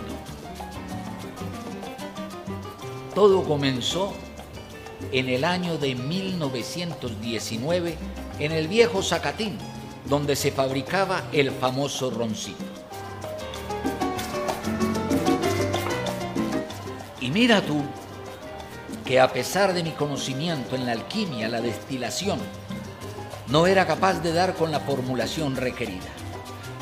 [3.13, 4.13] Todo comenzó
[5.11, 7.97] en el año de 1919
[8.39, 9.57] en el viejo Zacatín,
[10.05, 12.63] donde se fabricaba el famoso roncito.
[17.21, 17.81] Y mira tú
[19.05, 22.39] que a pesar de mi conocimiento en la alquimia, la destilación,
[23.47, 26.09] no era capaz de dar con la formulación requerida.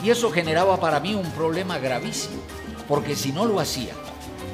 [0.04, 2.42] Y eso generaba para mí un problema gravísimo,
[2.88, 3.94] porque si no lo hacía,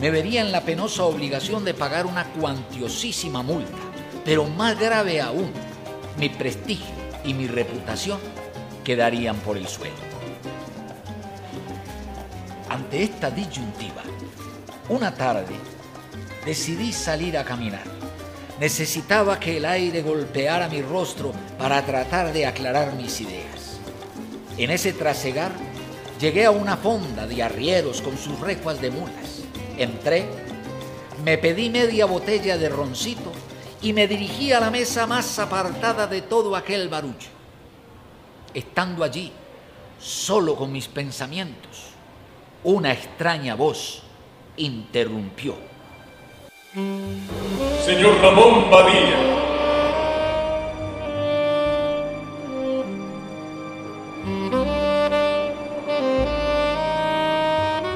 [0.01, 3.77] me vería en la penosa obligación de pagar una cuantiosísima multa.
[4.25, 5.51] Pero más grave aún,
[6.19, 8.19] mi prestigio y mi reputación
[8.83, 9.95] quedarían por el suelo.
[12.69, 14.03] Ante esta disyuntiva,
[14.89, 15.55] una tarde
[16.45, 17.85] decidí salir a caminar.
[18.59, 23.79] Necesitaba que el aire golpeara mi rostro para tratar de aclarar mis ideas.
[24.57, 25.53] En ese trasegar
[26.19, 29.43] llegué a una fonda de arrieros con sus recuas de mulas.
[29.77, 30.25] Entré,
[31.23, 33.31] me pedí media botella de roncito
[33.81, 37.29] y me dirigí a la mesa más apartada de todo aquel barullo.
[38.53, 39.31] Estando allí,
[39.99, 41.89] solo con mis pensamientos,
[42.63, 44.01] una extraña voz
[44.57, 45.55] interrumpió.
[47.85, 49.39] Señor Ramón Padilla.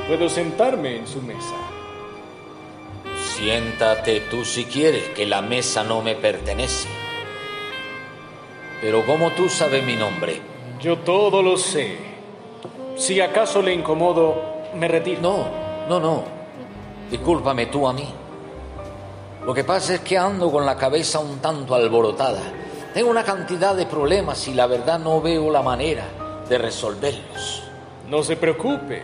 [0.07, 1.72] Puedo sentarme en su mesa.
[3.43, 6.87] Siéntate tú si quieres, que la mesa no me pertenece.
[8.79, 10.39] Pero ¿cómo tú sabes mi nombre?
[10.79, 11.97] Yo todo lo sé.
[12.95, 14.41] Si acaso le incomodo,
[14.75, 15.19] me retiro.
[15.19, 15.47] No,
[15.89, 16.23] no, no.
[17.11, 18.07] Discúlpame tú a mí.
[19.45, 22.43] Lo que pasa es que ando con la cabeza un tanto alborotada.
[22.93, 26.05] Tengo una cantidad de problemas y la verdad no veo la manera
[26.47, 27.63] de resolverlos.
[28.07, 29.01] No se preocupe.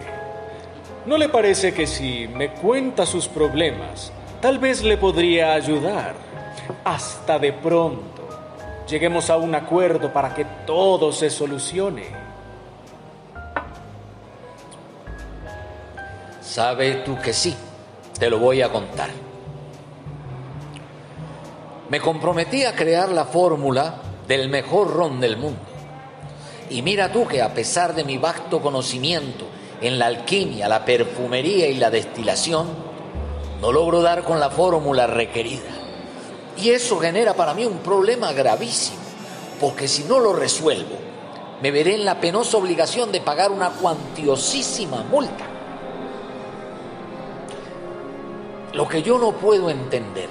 [1.06, 6.15] ¿No le parece que si me cuenta sus problemas, tal vez le podría ayudar?
[6.84, 8.28] Hasta de pronto
[8.88, 12.06] lleguemos a un acuerdo para que todo se solucione.
[16.41, 17.56] Sabe tú que sí,
[18.17, 19.10] te lo voy a contar.
[21.89, 23.95] Me comprometí a crear la fórmula
[24.28, 25.60] del mejor ron del mundo.
[26.69, 29.45] Y mira tú que a pesar de mi vasto conocimiento
[29.82, 32.88] en la alquimia, la perfumería y la destilación,
[33.62, 35.69] no logro dar con la fórmula requerida.
[36.58, 39.00] Y eso genera para mí un problema gravísimo,
[39.60, 40.95] porque si no lo resuelvo,
[41.62, 45.45] me veré en la penosa obligación de pagar una cuantiosísima multa.
[48.74, 50.30] Lo que yo no puedo entender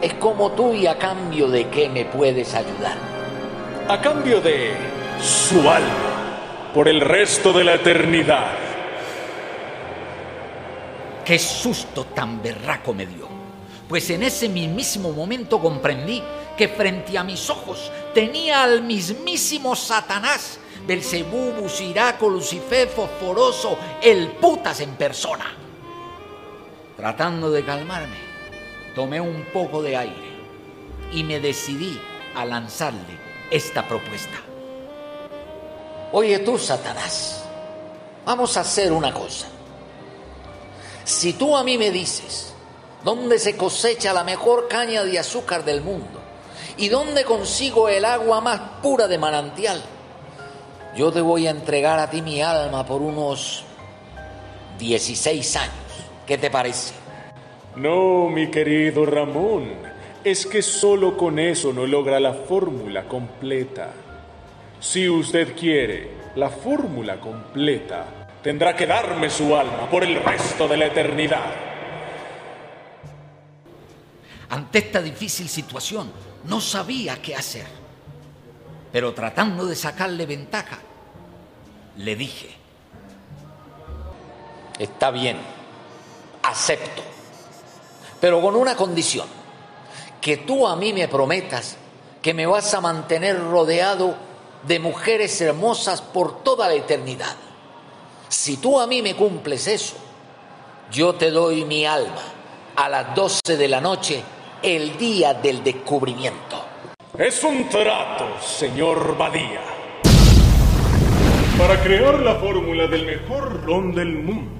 [0.00, 2.96] es como tú y a cambio de qué me puedes ayudar.
[3.88, 4.72] A cambio de
[5.20, 8.65] su alma, por el resto de la eternidad.
[11.26, 13.26] Qué susto tan berraco me dio.
[13.88, 16.22] Pues en ese mismísimo momento comprendí
[16.56, 24.78] que frente a mis ojos tenía al mismísimo Satanás, Belcebú, Siraco, Lucifer, Fosforoso, el putas
[24.78, 25.46] en persona.
[26.96, 28.18] Tratando de calmarme,
[28.94, 30.30] tomé un poco de aire
[31.10, 32.00] y me decidí
[32.36, 33.18] a lanzarle
[33.50, 34.38] esta propuesta.
[36.12, 37.44] Oye tú, Satanás,
[38.24, 39.48] vamos a hacer una cosa.
[41.06, 42.52] Si tú a mí me dices
[43.04, 46.20] dónde se cosecha la mejor caña de azúcar del mundo
[46.76, 49.80] y dónde consigo el agua más pura de manantial,
[50.96, 53.62] yo te voy a entregar a ti mi alma por unos
[54.80, 55.74] 16 años.
[56.26, 56.92] ¿Qué te parece?
[57.76, 59.74] No, mi querido Ramón,
[60.24, 63.92] es que solo con eso no logra la fórmula completa.
[64.80, 68.06] Si usted quiere la fórmula completa,
[68.46, 71.46] tendrá que darme su alma por el resto de la eternidad.
[74.50, 76.12] Ante esta difícil situación,
[76.44, 77.66] no sabía qué hacer.
[78.92, 80.78] Pero tratando de sacarle ventaja,
[81.96, 82.50] le dije,
[84.78, 85.38] está bien,
[86.44, 87.02] acepto,
[88.20, 89.26] pero con una condición,
[90.20, 91.78] que tú a mí me prometas
[92.22, 94.14] que me vas a mantener rodeado
[94.68, 97.34] de mujeres hermosas por toda la eternidad.
[98.28, 99.96] Si tú a mí me cumples eso,
[100.90, 102.22] yo te doy mi alma
[102.74, 104.22] a las 12 de la noche
[104.62, 106.64] el día del descubrimiento.
[107.16, 109.62] Es un trato, señor Badía.
[111.56, 114.50] Para crear la fórmula del mejor ron del mundo,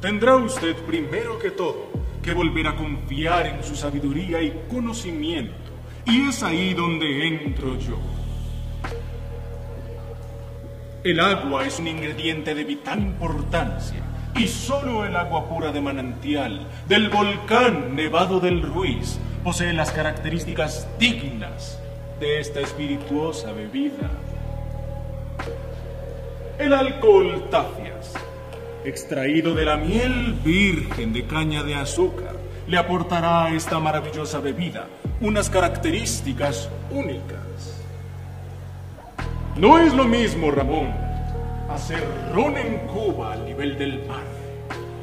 [0.00, 5.54] tendrá usted primero que todo que volver a confiar en su sabiduría y conocimiento.
[6.06, 7.98] Y es ahí donde entro yo.
[11.04, 14.00] El agua es un ingrediente de vital importancia
[14.34, 20.88] y solo el agua pura de manantial del volcán Nevado del Ruiz posee las características
[20.98, 21.78] dignas
[22.20, 24.10] de esta espirituosa bebida.
[26.58, 28.14] El alcohol tafias,
[28.86, 32.34] extraído de la miel virgen de caña de azúcar,
[32.66, 34.86] le aportará a esta maravillosa bebida
[35.20, 37.43] unas características únicas.
[39.56, 40.88] No es lo mismo, Ramón,
[41.70, 44.24] hacer ron en Cuba al nivel del mar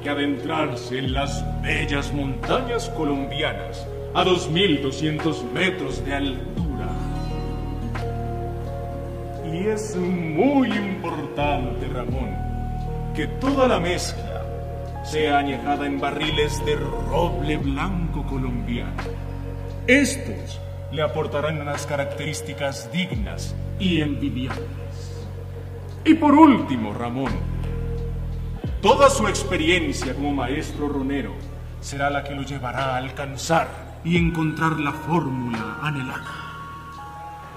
[0.04, 6.90] que adentrarse en las bellas montañas colombianas a 2.200 metros de altura.
[9.54, 12.36] Y es muy importante, Ramón,
[13.16, 14.44] que toda la mezcla
[15.06, 19.02] sea añejada en barriles de roble blanco colombiano.
[19.88, 20.60] Estos
[20.92, 24.62] le aportarán unas características dignas y envidiables.
[26.06, 27.32] Y por último, Ramón,
[28.80, 31.34] toda su experiencia como maestro ronero
[31.82, 36.24] será la que lo llevará a alcanzar y encontrar la fórmula anhelada.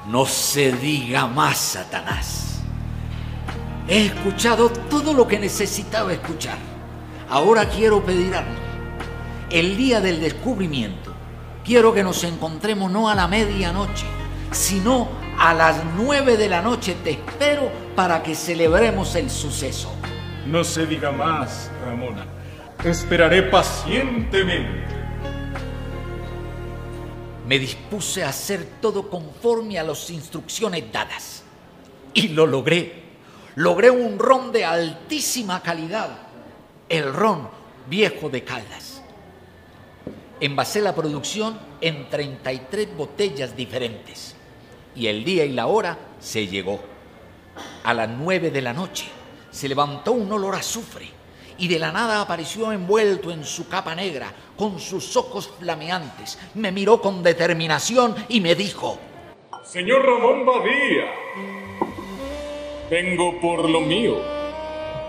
[0.09, 2.63] No se diga más, Satanás.
[3.87, 6.57] He escuchado todo lo que necesitaba escuchar.
[7.29, 8.51] Ahora quiero pedir algo.
[9.51, 11.13] El día del descubrimiento,
[11.65, 14.07] quiero que nos encontremos no a la medianoche,
[14.51, 16.97] sino a las nueve de la noche.
[17.03, 19.93] Te espero para que celebremos el suceso.
[20.47, 22.27] No se diga más, Ramona.
[22.85, 24.95] Esperaré pacientemente
[27.47, 31.43] me dispuse a hacer todo conforme a las instrucciones dadas.
[32.15, 33.05] Y lo logré.
[33.57, 36.11] Logré un ron de altísima calidad,
[36.89, 37.49] el ron
[37.89, 39.03] viejo de Caldas.
[40.41, 44.34] Envasé la producción en 33 botellas diferentes
[44.97, 46.81] y el día y la hora se llegó.
[47.85, 49.07] A las 9 de la noche
[49.51, 51.09] se levantó un olor a azufre
[51.59, 56.39] y de la nada apareció envuelto en su capa negra, con sus ojos flameantes.
[56.55, 58.99] Me miró con determinación y me dijo,
[59.65, 61.05] Señor Ramón Badía,
[62.91, 64.17] vengo por lo mío.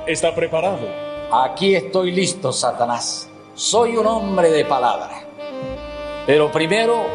[0.08, 0.88] ¿Está preparado?
[1.32, 3.30] Aquí estoy listo, Satanás.
[3.56, 5.24] Soy un hombre de palabra.
[6.28, 7.06] Pero primero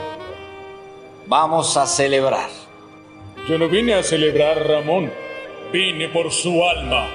[1.27, 2.60] vamos a celebrar.
[3.51, 5.13] Yo no vine a celebrar, Ramón.
[5.73, 7.09] Vine por su alma.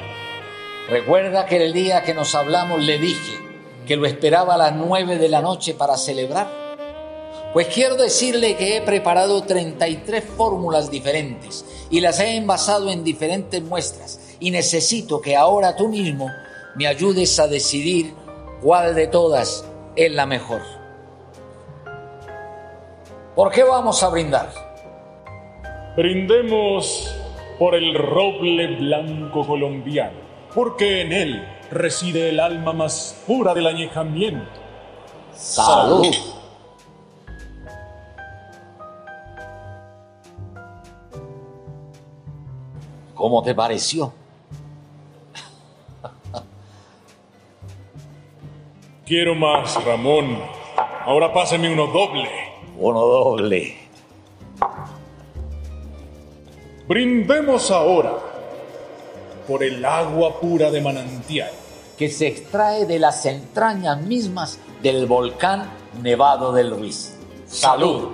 [0.90, 3.40] Recuerda que el día que nos hablamos le dije
[3.88, 6.50] que lo esperaba a las nueve de la noche para celebrar.
[7.54, 13.64] Pues quiero decirle que he preparado 33 fórmulas diferentes y las he envasado en diferentes
[13.64, 16.30] muestras y necesito que ahora tú mismo
[16.76, 18.14] me ayudes a decidir
[18.62, 19.64] cuál de todas
[19.96, 20.60] es la mejor.
[23.36, 24.65] ¿Por qué vamos a brindar?
[25.96, 27.16] Brindemos
[27.58, 34.50] por el roble blanco colombiano porque en él reside el alma más pura del añejamiento.
[35.34, 36.16] Salud.
[43.14, 44.14] ¿Cómo te pareció?
[49.06, 50.40] Quiero más, Ramón.
[51.06, 52.30] Ahora páseme uno doble.
[52.78, 53.85] Uno doble.
[56.88, 58.14] Brindemos ahora
[59.48, 61.50] por el agua pura de manantial.
[61.98, 65.72] Que se extrae de las entrañas mismas del volcán
[66.04, 67.14] Nevado del Ruiz.
[67.48, 68.10] Salud.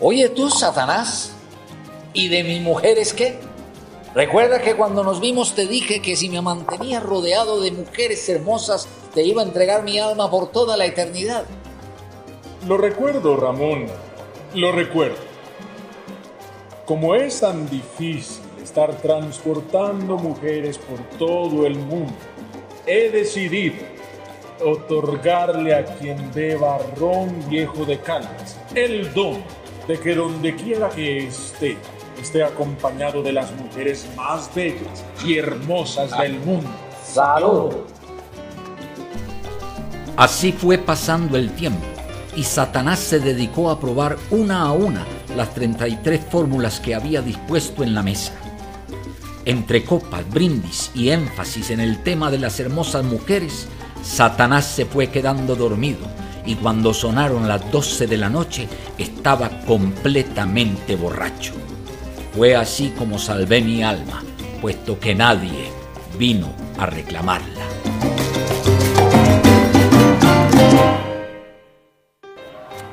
[0.00, 1.32] Oye tú, Satanás,
[2.14, 3.38] ¿y de mis mujeres qué?
[4.14, 8.88] Recuerda que cuando nos vimos te dije que si me mantenía rodeado de mujeres hermosas,
[9.14, 11.44] te iba a entregar mi alma por toda la eternidad.
[12.66, 13.86] Lo recuerdo, Ramón.
[14.54, 15.16] Lo recuerdo.
[16.84, 22.12] Como es tan difícil estar transportando mujeres por todo el mundo,
[22.86, 23.76] he decidido
[24.64, 29.42] otorgarle a quien beba ron viejo de Caldas el don
[29.86, 31.76] de que donde quiera que esté,
[32.20, 36.68] esté acompañado de las mujeres más bellas y hermosas del mundo.
[37.04, 37.72] ¡Salud!
[40.16, 41.97] Así fue pasando el tiempo
[42.38, 45.04] y Satanás se dedicó a probar una a una
[45.36, 48.32] las 33 fórmulas que había dispuesto en la mesa.
[49.44, 53.66] Entre copas, brindis y énfasis en el tema de las hermosas mujeres,
[54.04, 56.06] Satanás se fue quedando dormido
[56.46, 58.68] y cuando sonaron las 12 de la noche
[58.98, 61.54] estaba completamente borracho.
[62.36, 64.22] Fue así como salvé mi alma,
[64.60, 65.72] puesto que nadie
[66.16, 68.07] vino a reclamarla.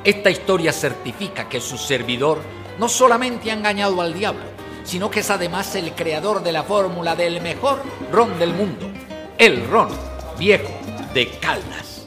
[0.06, 2.38] Esta historia certifica que su servidor
[2.78, 4.44] no solamente ha engañado al diablo,
[4.84, 7.82] sino que es además el creador de la fórmula del mejor
[8.12, 8.86] ron del mundo,
[9.36, 9.88] el ron
[10.38, 10.70] viejo
[11.12, 12.06] de Caldas.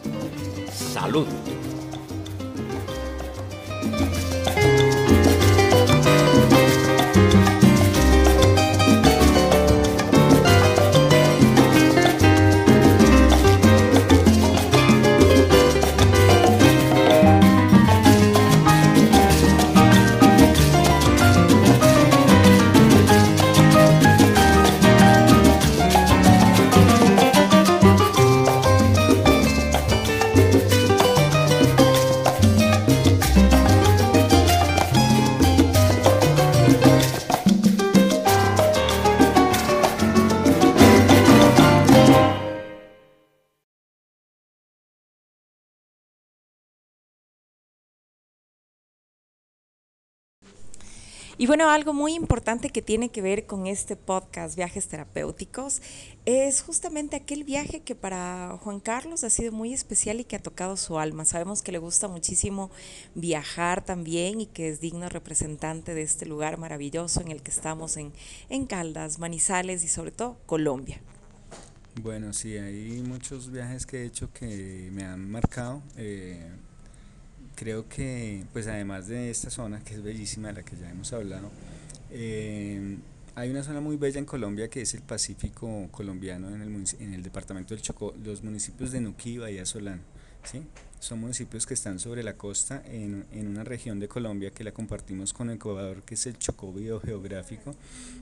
[0.71, 1.27] Salud.
[51.39, 55.81] Y bueno, algo muy importante que tiene que ver con este podcast Viajes Terapéuticos
[56.25, 60.43] es justamente aquel viaje que para Juan Carlos ha sido muy especial y que ha
[60.43, 61.23] tocado su alma.
[61.23, 62.71] Sabemos que le gusta muchísimo
[63.15, 67.95] viajar también y que es digno representante de este lugar maravilloso en el que estamos
[67.95, 68.11] en,
[68.49, 70.99] en Caldas, Manizales y sobre todo Colombia.
[72.01, 75.81] Bueno, sí, hay muchos viajes que he hecho que me han marcado.
[75.95, 76.51] Eh,
[77.60, 81.12] creo que, pues además de esta zona, que es bellísima, de la que ya hemos
[81.12, 81.51] hablado,
[82.10, 82.97] eh,
[83.36, 87.14] hay una zona muy bella en Colombia que es el Pacífico colombiano en el, en
[87.14, 89.66] el departamento del Chocó, los municipios de Nuquí y Bahía.
[89.66, 90.64] ¿sí?
[91.01, 94.72] Son municipios que están sobre la costa en, en, una región de Colombia que la
[94.72, 97.76] compartimos con Ecuador, que es el Chocó biogeográfico,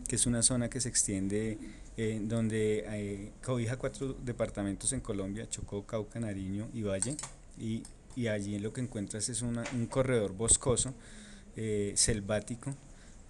[0.08, 1.60] que es una zona que se extiende
[1.96, 7.16] eh, donde eh, cobija cuatro departamentos en Colombia, Chocó, Cauca, Nariño y Valle,
[7.60, 7.84] y
[8.18, 10.95] y allí lo que encuentras es un corredor boscoso,
[11.55, 12.76] eh, selvático,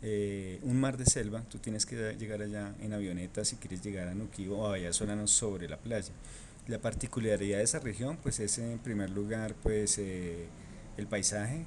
[0.01, 4.07] eh, un mar de selva, tú tienes que llegar allá en avioneta si quieres llegar
[4.07, 6.13] a Nuquibo o a Valladolid sobre la playa.
[6.67, 10.45] La particularidad de esa región pues es en primer lugar pues eh,
[10.95, 11.65] el paisaje,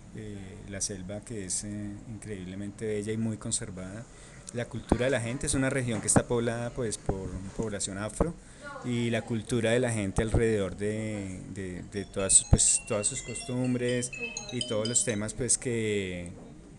[0.71, 4.07] la selva que es increíblemente bella y muy conservada.
[4.55, 8.35] La cultura de la gente es una región que está poblada pues por población afro,
[8.85, 14.11] y la cultura de la gente alrededor de, de, todas, pues, todas sus costumbres
[14.53, 16.31] y todos los temas pues, que,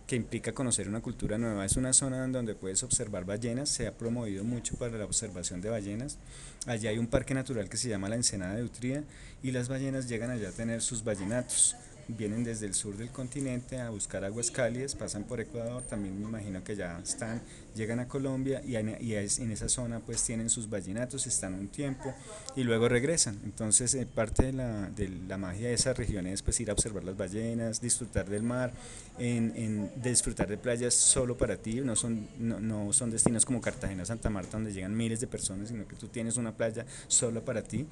[0.06, 1.64] que implica conocer una cultura nueva.
[1.64, 5.70] Es una zona donde puedes observar ballenas, se ha promovido mucho para la observación de
[5.70, 6.18] ballenas.
[6.66, 9.04] Allí hay un parque natural que se llama la Ensenada de Utría
[9.42, 11.76] y las ballenas llegan allá a tener sus ballenatos
[12.08, 16.28] vienen desde el sur del continente a buscar aguas cálidas, pasan por Ecuador, también me
[16.28, 17.40] imagino que ya están,
[17.74, 22.14] llegan a Colombia y en, en esa zona pues tienen sus vallenatos, están un tiempo
[22.56, 23.40] y luego regresan.
[23.44, 27.16] Entonces eh, parte de la, magia de esas regiones es pues ir a observar las
[27.16, 28.72] ballenas, disfrutar del mar,
[29.18, 34.30] en, disfrutar de playas solo para ti, no son, no, son destinos como Cartagena, Santa
[34.30, 37.86] Marta donde llegan miles de personas, sino que tú tienes una playa solo para ti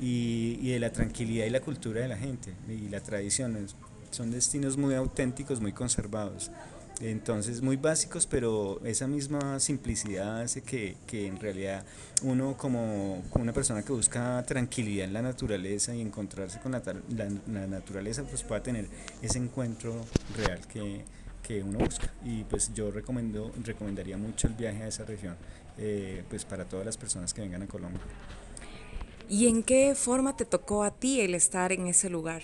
[0.00, 3.66] y, y de la tranquilidad y la cultura de la gente y la tradición
[4.10, 6.50] son destinos muy auténticos, muy conservados.
[7.00, 11.84] Entonces, muy básicos, pero esa misma simplicidad hace que, que, en realidad
[12.22, 16.82] uno como, una persona que busca tranquilidad en la naturaleza y encontrarse con la,
[17.14, 18.86] la, naturaleza, pues pueda tener
[19.20, 19.94] ese encuentro
[20.36, 21.04] real que,
[21.42, 22.10] que, uno busca.
[22.24, 25.36] Y pues yo recomiendo, recomendaría mucho el viaje a esa región,
[25.76, 28.00] eh, pues para todas las personas que vengan a Colombia.
[29.28, 32.42] ¿Y en qué forma te tocó a ti el estar en ese lugar?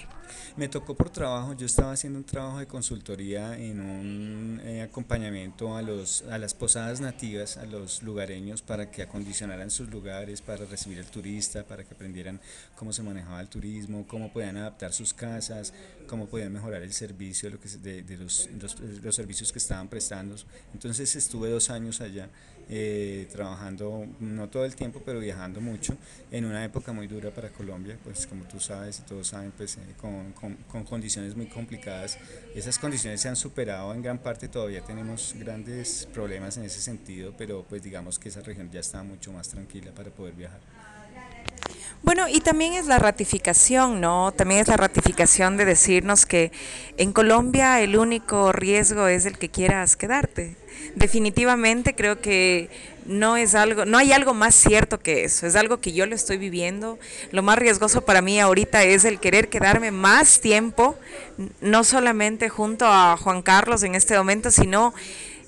[0.56, 5.76] Me tocó por trabajo, yo estaba haciendo un trabajo de consultoría en un eh, acompañamiento
[5.76, 10.64] a, los, a las posadas nativas, a los lugareños, para que acondicionaran sus lugares, para
[10.64, 12.40] recibir al turista, para que aprendieran
[12.74, 15.72] cómo se manejaba el turismo, cómo podían adaptar sus casas,
[16.08, 20.34] cómo podían mejorar el servicio de, los, los, los servicios que estaban prestando.
[20.72, 22.28] Entonces estuve dos años allá
[22.68, 25.96] eh, trabajando, no todo el tiempo, pero viajando mucho,
[26.30, 29.76] en una época muy dura para Colombia, pues como tú sabes y todos saben, pues
[29.76, 32.18] eh, con, con, con, condiciones muy complicadas.
[32.54, 37.34] Esas condiciones se han superado en gran parte, todavía tenemos grandes problemas en ese sentido,
[37.36, 40.60] pero pues digamos que esa región ya está mucho más tranquila para poder viajar.
[42.02, 44.32] Bueno, y también es la ratificación, ¿no?
[44.32, 46.50] También es la ratificación de decirnos que
[46.96, 50.56] en Colombia el único riesgo es el que quieras quedarte.
[50.96, 52.70] Definitivamente creo que
[53.06, 56.14] no es algo, no hay algo más cierto que eso, es algo que yo lo
[56.14, 56.98] estoy viviendo.
[57.30, 60.96] Lo más riesgoso para mí ahorita es el querer quedarme más tiempo,
[61.60, 64.92] no solamente junto a Juan Carlos en este momento, sino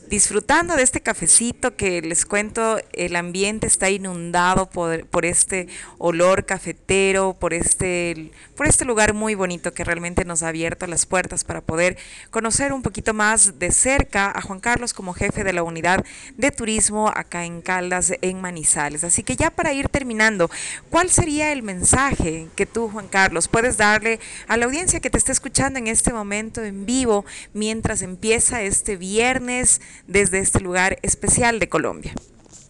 [0.09, 6.45] disfrutando de este cafecito que les cuento, el ambiente está inundado por, por, este olor
[6.45, 11.45] cafetero, por este, por este lugar muy bonito que realmente nos ha abierto las puertas
[11.45, 11.97] para poder
[12.31, 16.05] conocer un poquito más de cerca a Juan Carlos como jefe de la unidad
[16.37, 19.05] de turismo acá en Caldas, en Manizales.
[19.05, 20.51] Así que ya para ir terminando,
[20.91, 25.19] ¿cuál sería el mensaje que tú, Juan Carlos, puedes darle a la audiencia que te
[25.19, 29.81] está escuchando en este momento en vivo mientras empieza este viernes?
[30.07, 32.15] Desde este lugar especial de Colombia?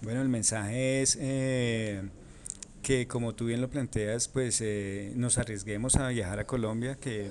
[0.02, 2.02] Bueno, el mensaje es eh,
[2.82, 7.30] que como tú bien lo planteas, pues eh, nos arriesguemos a viajar a Colombia, que,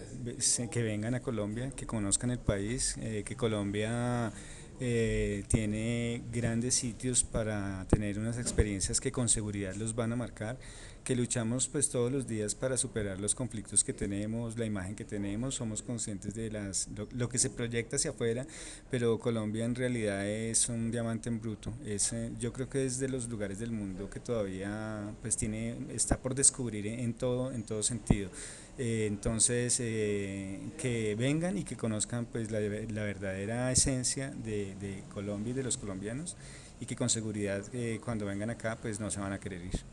[0.72, 4.32] que vengan a Colombia, que conozcan el país, eh, que Colombia...
[5.48, 10.58] Tiene grandes sitios para tener unas experiencias que con seguridad los van a marcar
[11.04, 15.04] que luchamos pues todos los días para superar los conflictos que tenemos, la imagen que
[15.04, 18.47] tenemos, somos conscientes de las lo, que se proyecta hacia afuera,
[18.89, 21.74] pero Colombia en realidad es un diamante en bruto.
[21.86, 25.76] Es, eh, yo creo que es de los lugares del mundo que todavía pues tiene
[25.93, 28.30] está por descubrir en todo en todo sentido.
[28.78, 35.04] Eh, entonces eh, que vengan y que conozcan pues la, la verdadera esencia de, de,
[35.14, 36.38] Colombia y de los colombianos
[36.80, 37.64] y que con seguridad
[38.04, 39.93] cuando vengan acá pues no se van a querer ir.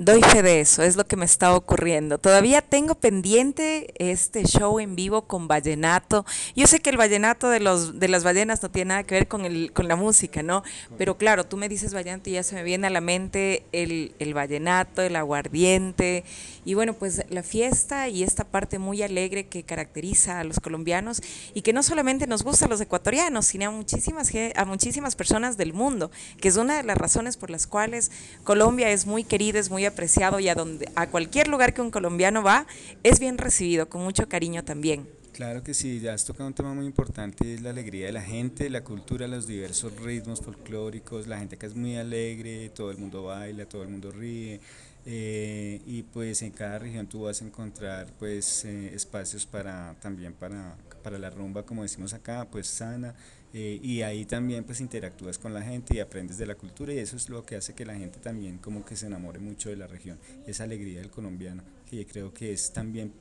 [0.00, 2.18] Doy fe de eso, es lo que me está ocurriendo.
[2.18, 6.24] Todavía tengo pendiente este show en vivo con vallenato.
[6.54, 9.26] Yo sé que el vallenato de, los, de las ballenas no tiene nada que ver
[9.26, 10.62] con, el, con la música, ¿no?
[10.98, 14.12] Pero claro, tú me dices vallenato y ya se me viene a la mente el,
[14.20, 16.22] el vallenato, el aguardiente
[16.64, 21.22] y bueno, pues la fiesta y esta parte muy alegre que caracteriza a los colombianos
[21.54, 25.56] y que no solamente nos gusta a los ecuatorianos, sino a muchísimas, a muchísimas personas
[25.56, 28.12] del mundo, que es una de las razones por las cuales
[28.44, 31.90] Colombia es muy querida, es muy apreciado y a, donde, a cualquier lugar que un
[31.90, 32.66] colombiano va
[33.02, 35.08] es bien recibido, con mucho cariño también.
[35.32, 38.22] Claro que sí, ya has tocado un tema muy importante, es la alegría de la
[38.22, 42.98] gente, la cultura, los diversos ritmos folclóricos, la gente que es muy alegre, todo el
[42.98, 44.60] mundo baila, todo el mundo ríe,
[45.06, 50.34] eh, y pues en cada región tú vas a encontrar pues eh, espacios para también
[50.34, 53.14] para, para la rumba como decimos acá pues sana
[53.54, 56.98] eh, y ahí también pues interactúas con la gente y aprendes de la cultura y
[56.98, 59.76] eso es lo que hace que la gente también como que se enamore mucho de
[59.76, 63.12] la región esa alegría del colombiano que creo que es también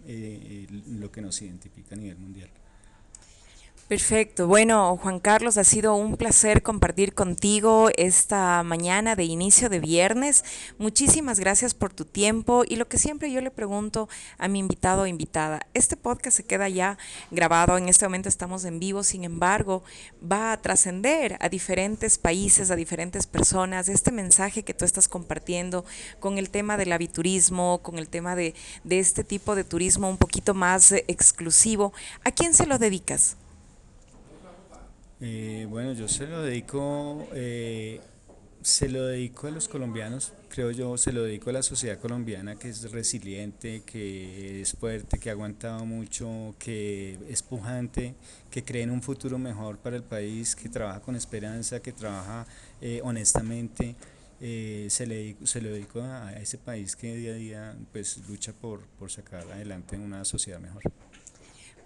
[0.99, 2.49] lo que nos identifica a nivel mundial
[3.87, 4.47] Perfecto.
[4.47, 10.43] Bueno, Juan Carlos, ha sido un placer compartir contigo esta mañana de inicio de viernes.
[10.77, 14.09] Muchísimas gracias por tu tiempo y lo que siempre yo le pregunto
[14.39, 16.97] a mi invitado o invitada, este podcast se queda ya
[17.31, 19.83] grabado, en este momento estamos en vivo, sin embargo,
[20.21, 25.85] va a trascender a diferentes países, a diferentes personas, este mensaje que tú estás compartiendo
[26.19, 30.17] con el tema del aviturismo, con el tema de, de este tipo de turismo un
[30.17, 31.93] poquito más exclusivo,
[32.25, 33.37] ¿a quién se lo dedicas?
[35.19, 37.99] Eh, bueno, yo se lo dedico, eh,
[38.61, 42.55] se lo dedico a los colombianos, creo yo, se lo dedico a la sociedad colombiana
[42.55, 48.13] que es resiliente, que es fuerte, que ha aguantado mucho, que es pujante,
[48.51, 52.45] que cree en un futuro mejor para el país, que trabaja con esperanza, que trabaja
[52.81, 53.95] eh, honestamente.
[54.39, 58.53] Eh, se, le, se lo dedico a ese país que día a día pues lucha
[58.53, 60.83] por, por sacar adelante una sociedad mejor.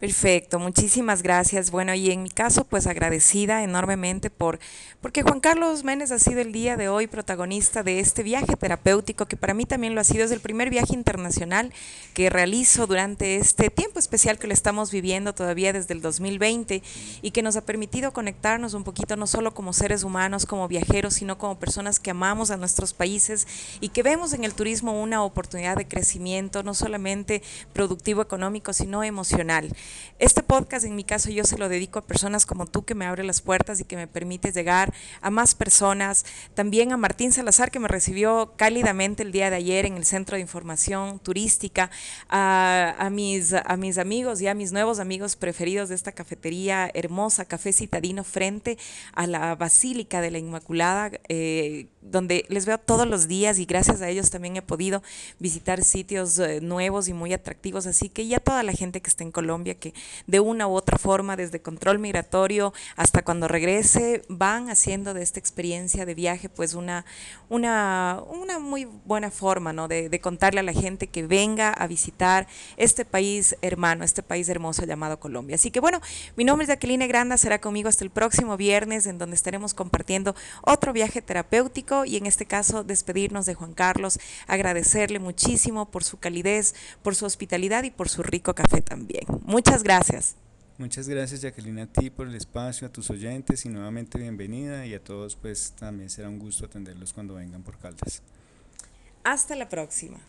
[0.01, 1.69] Perfecto, muchísimas gracias.
[1.69, 4.57] Bueno, y en mi caso, pues agradecida enormemente por
[4.99, 9.27] porque Juan Carlos Méndez ha sido el día de hoy protagonista de este viaje terapéutico
[9.27, 10.25] que para mí también lo ha sido.
[10.25, 11.71] Es el primer viaje internacional
[12.15, 16.81] que realizo durante este tiempo especial que lo estamos viviendo todavía desde el 2020
[17.21, 21.13] y que nos ha permitido conectarnos un poquito no solo como seres humanos, como viajeros,
[21.13, 23.47] sino como personas que amamos a nuestros países
[23.81, 29.03] y que vemos en el turismo una oportunidad de crecimiento, no solamente productivo económico, sino
[29.03, 29.71] emocional.
[30.19, 33.05] Este podcast, en mi caso, yo se lo dedico a personas como tú que me
[33.05, 36.25] abre las puertas y que me permite llegar a más personas.
[36.53, 40.35] También a Martín Salazar, que me recibió cálidamente el día de ayer en el Centro
[40.35, 41.89] de Información Turística.
[42.29, 47.45] A, mis, a mis amigos y a mis nuevos amigos preferidos de esta cafetería hermosa,
[47.45, 48.77] Café Citadino, frente
[49.13, 54.01] a la Basílica de la Inmaculada, eh, donde les veo todos los días y gracias
[54.01, 55.03] a ellos también he podido
[55.39, 57.85] visitar sitios eh, nuevos y muy atractivos.
[57.85, 59.93] Así que ya toda la gente que está en Colombia, que
[60.27, 65.39] de una u otra forma, desde control migratorio hasta cuando regrese, van haciendo de esta
[65.39, 67.03] experiencia de viaje pues una,
[67.49, 69.89] una, una muy buena forma ¿no?
[69.89, 74.85] de, contarle a la gente que venga a visitar este país hermano, este país hermoso
[74.85, 75.55] llamado Colombia.
[75.55, 75.99] Así que bueno,
[76.37, 80.35] mi nombre es Jacqueline Granda, será conmigo hasta el próximo viernes en donde estaremos compartiendo
[80.61, 86.19] otro viaje terapéutico y en este caso despedirnos de Juan Carlos, agradecerle muchísimo por su
[86.19, 89.25] calidez, por su hospitalidad y por su rico café también.
[89.71, 90.35] Muchas gracias.
[90.77, 94.93] Muchas gracias Jacqueline a ti por el espacio, a tus oyentes y nuevamente bienvenida y
[94.93, 98.21] a todos pues también será un gusto atenderlos cuando vengan por Caldas.
[99.23, 100.19] Hasta la próxima.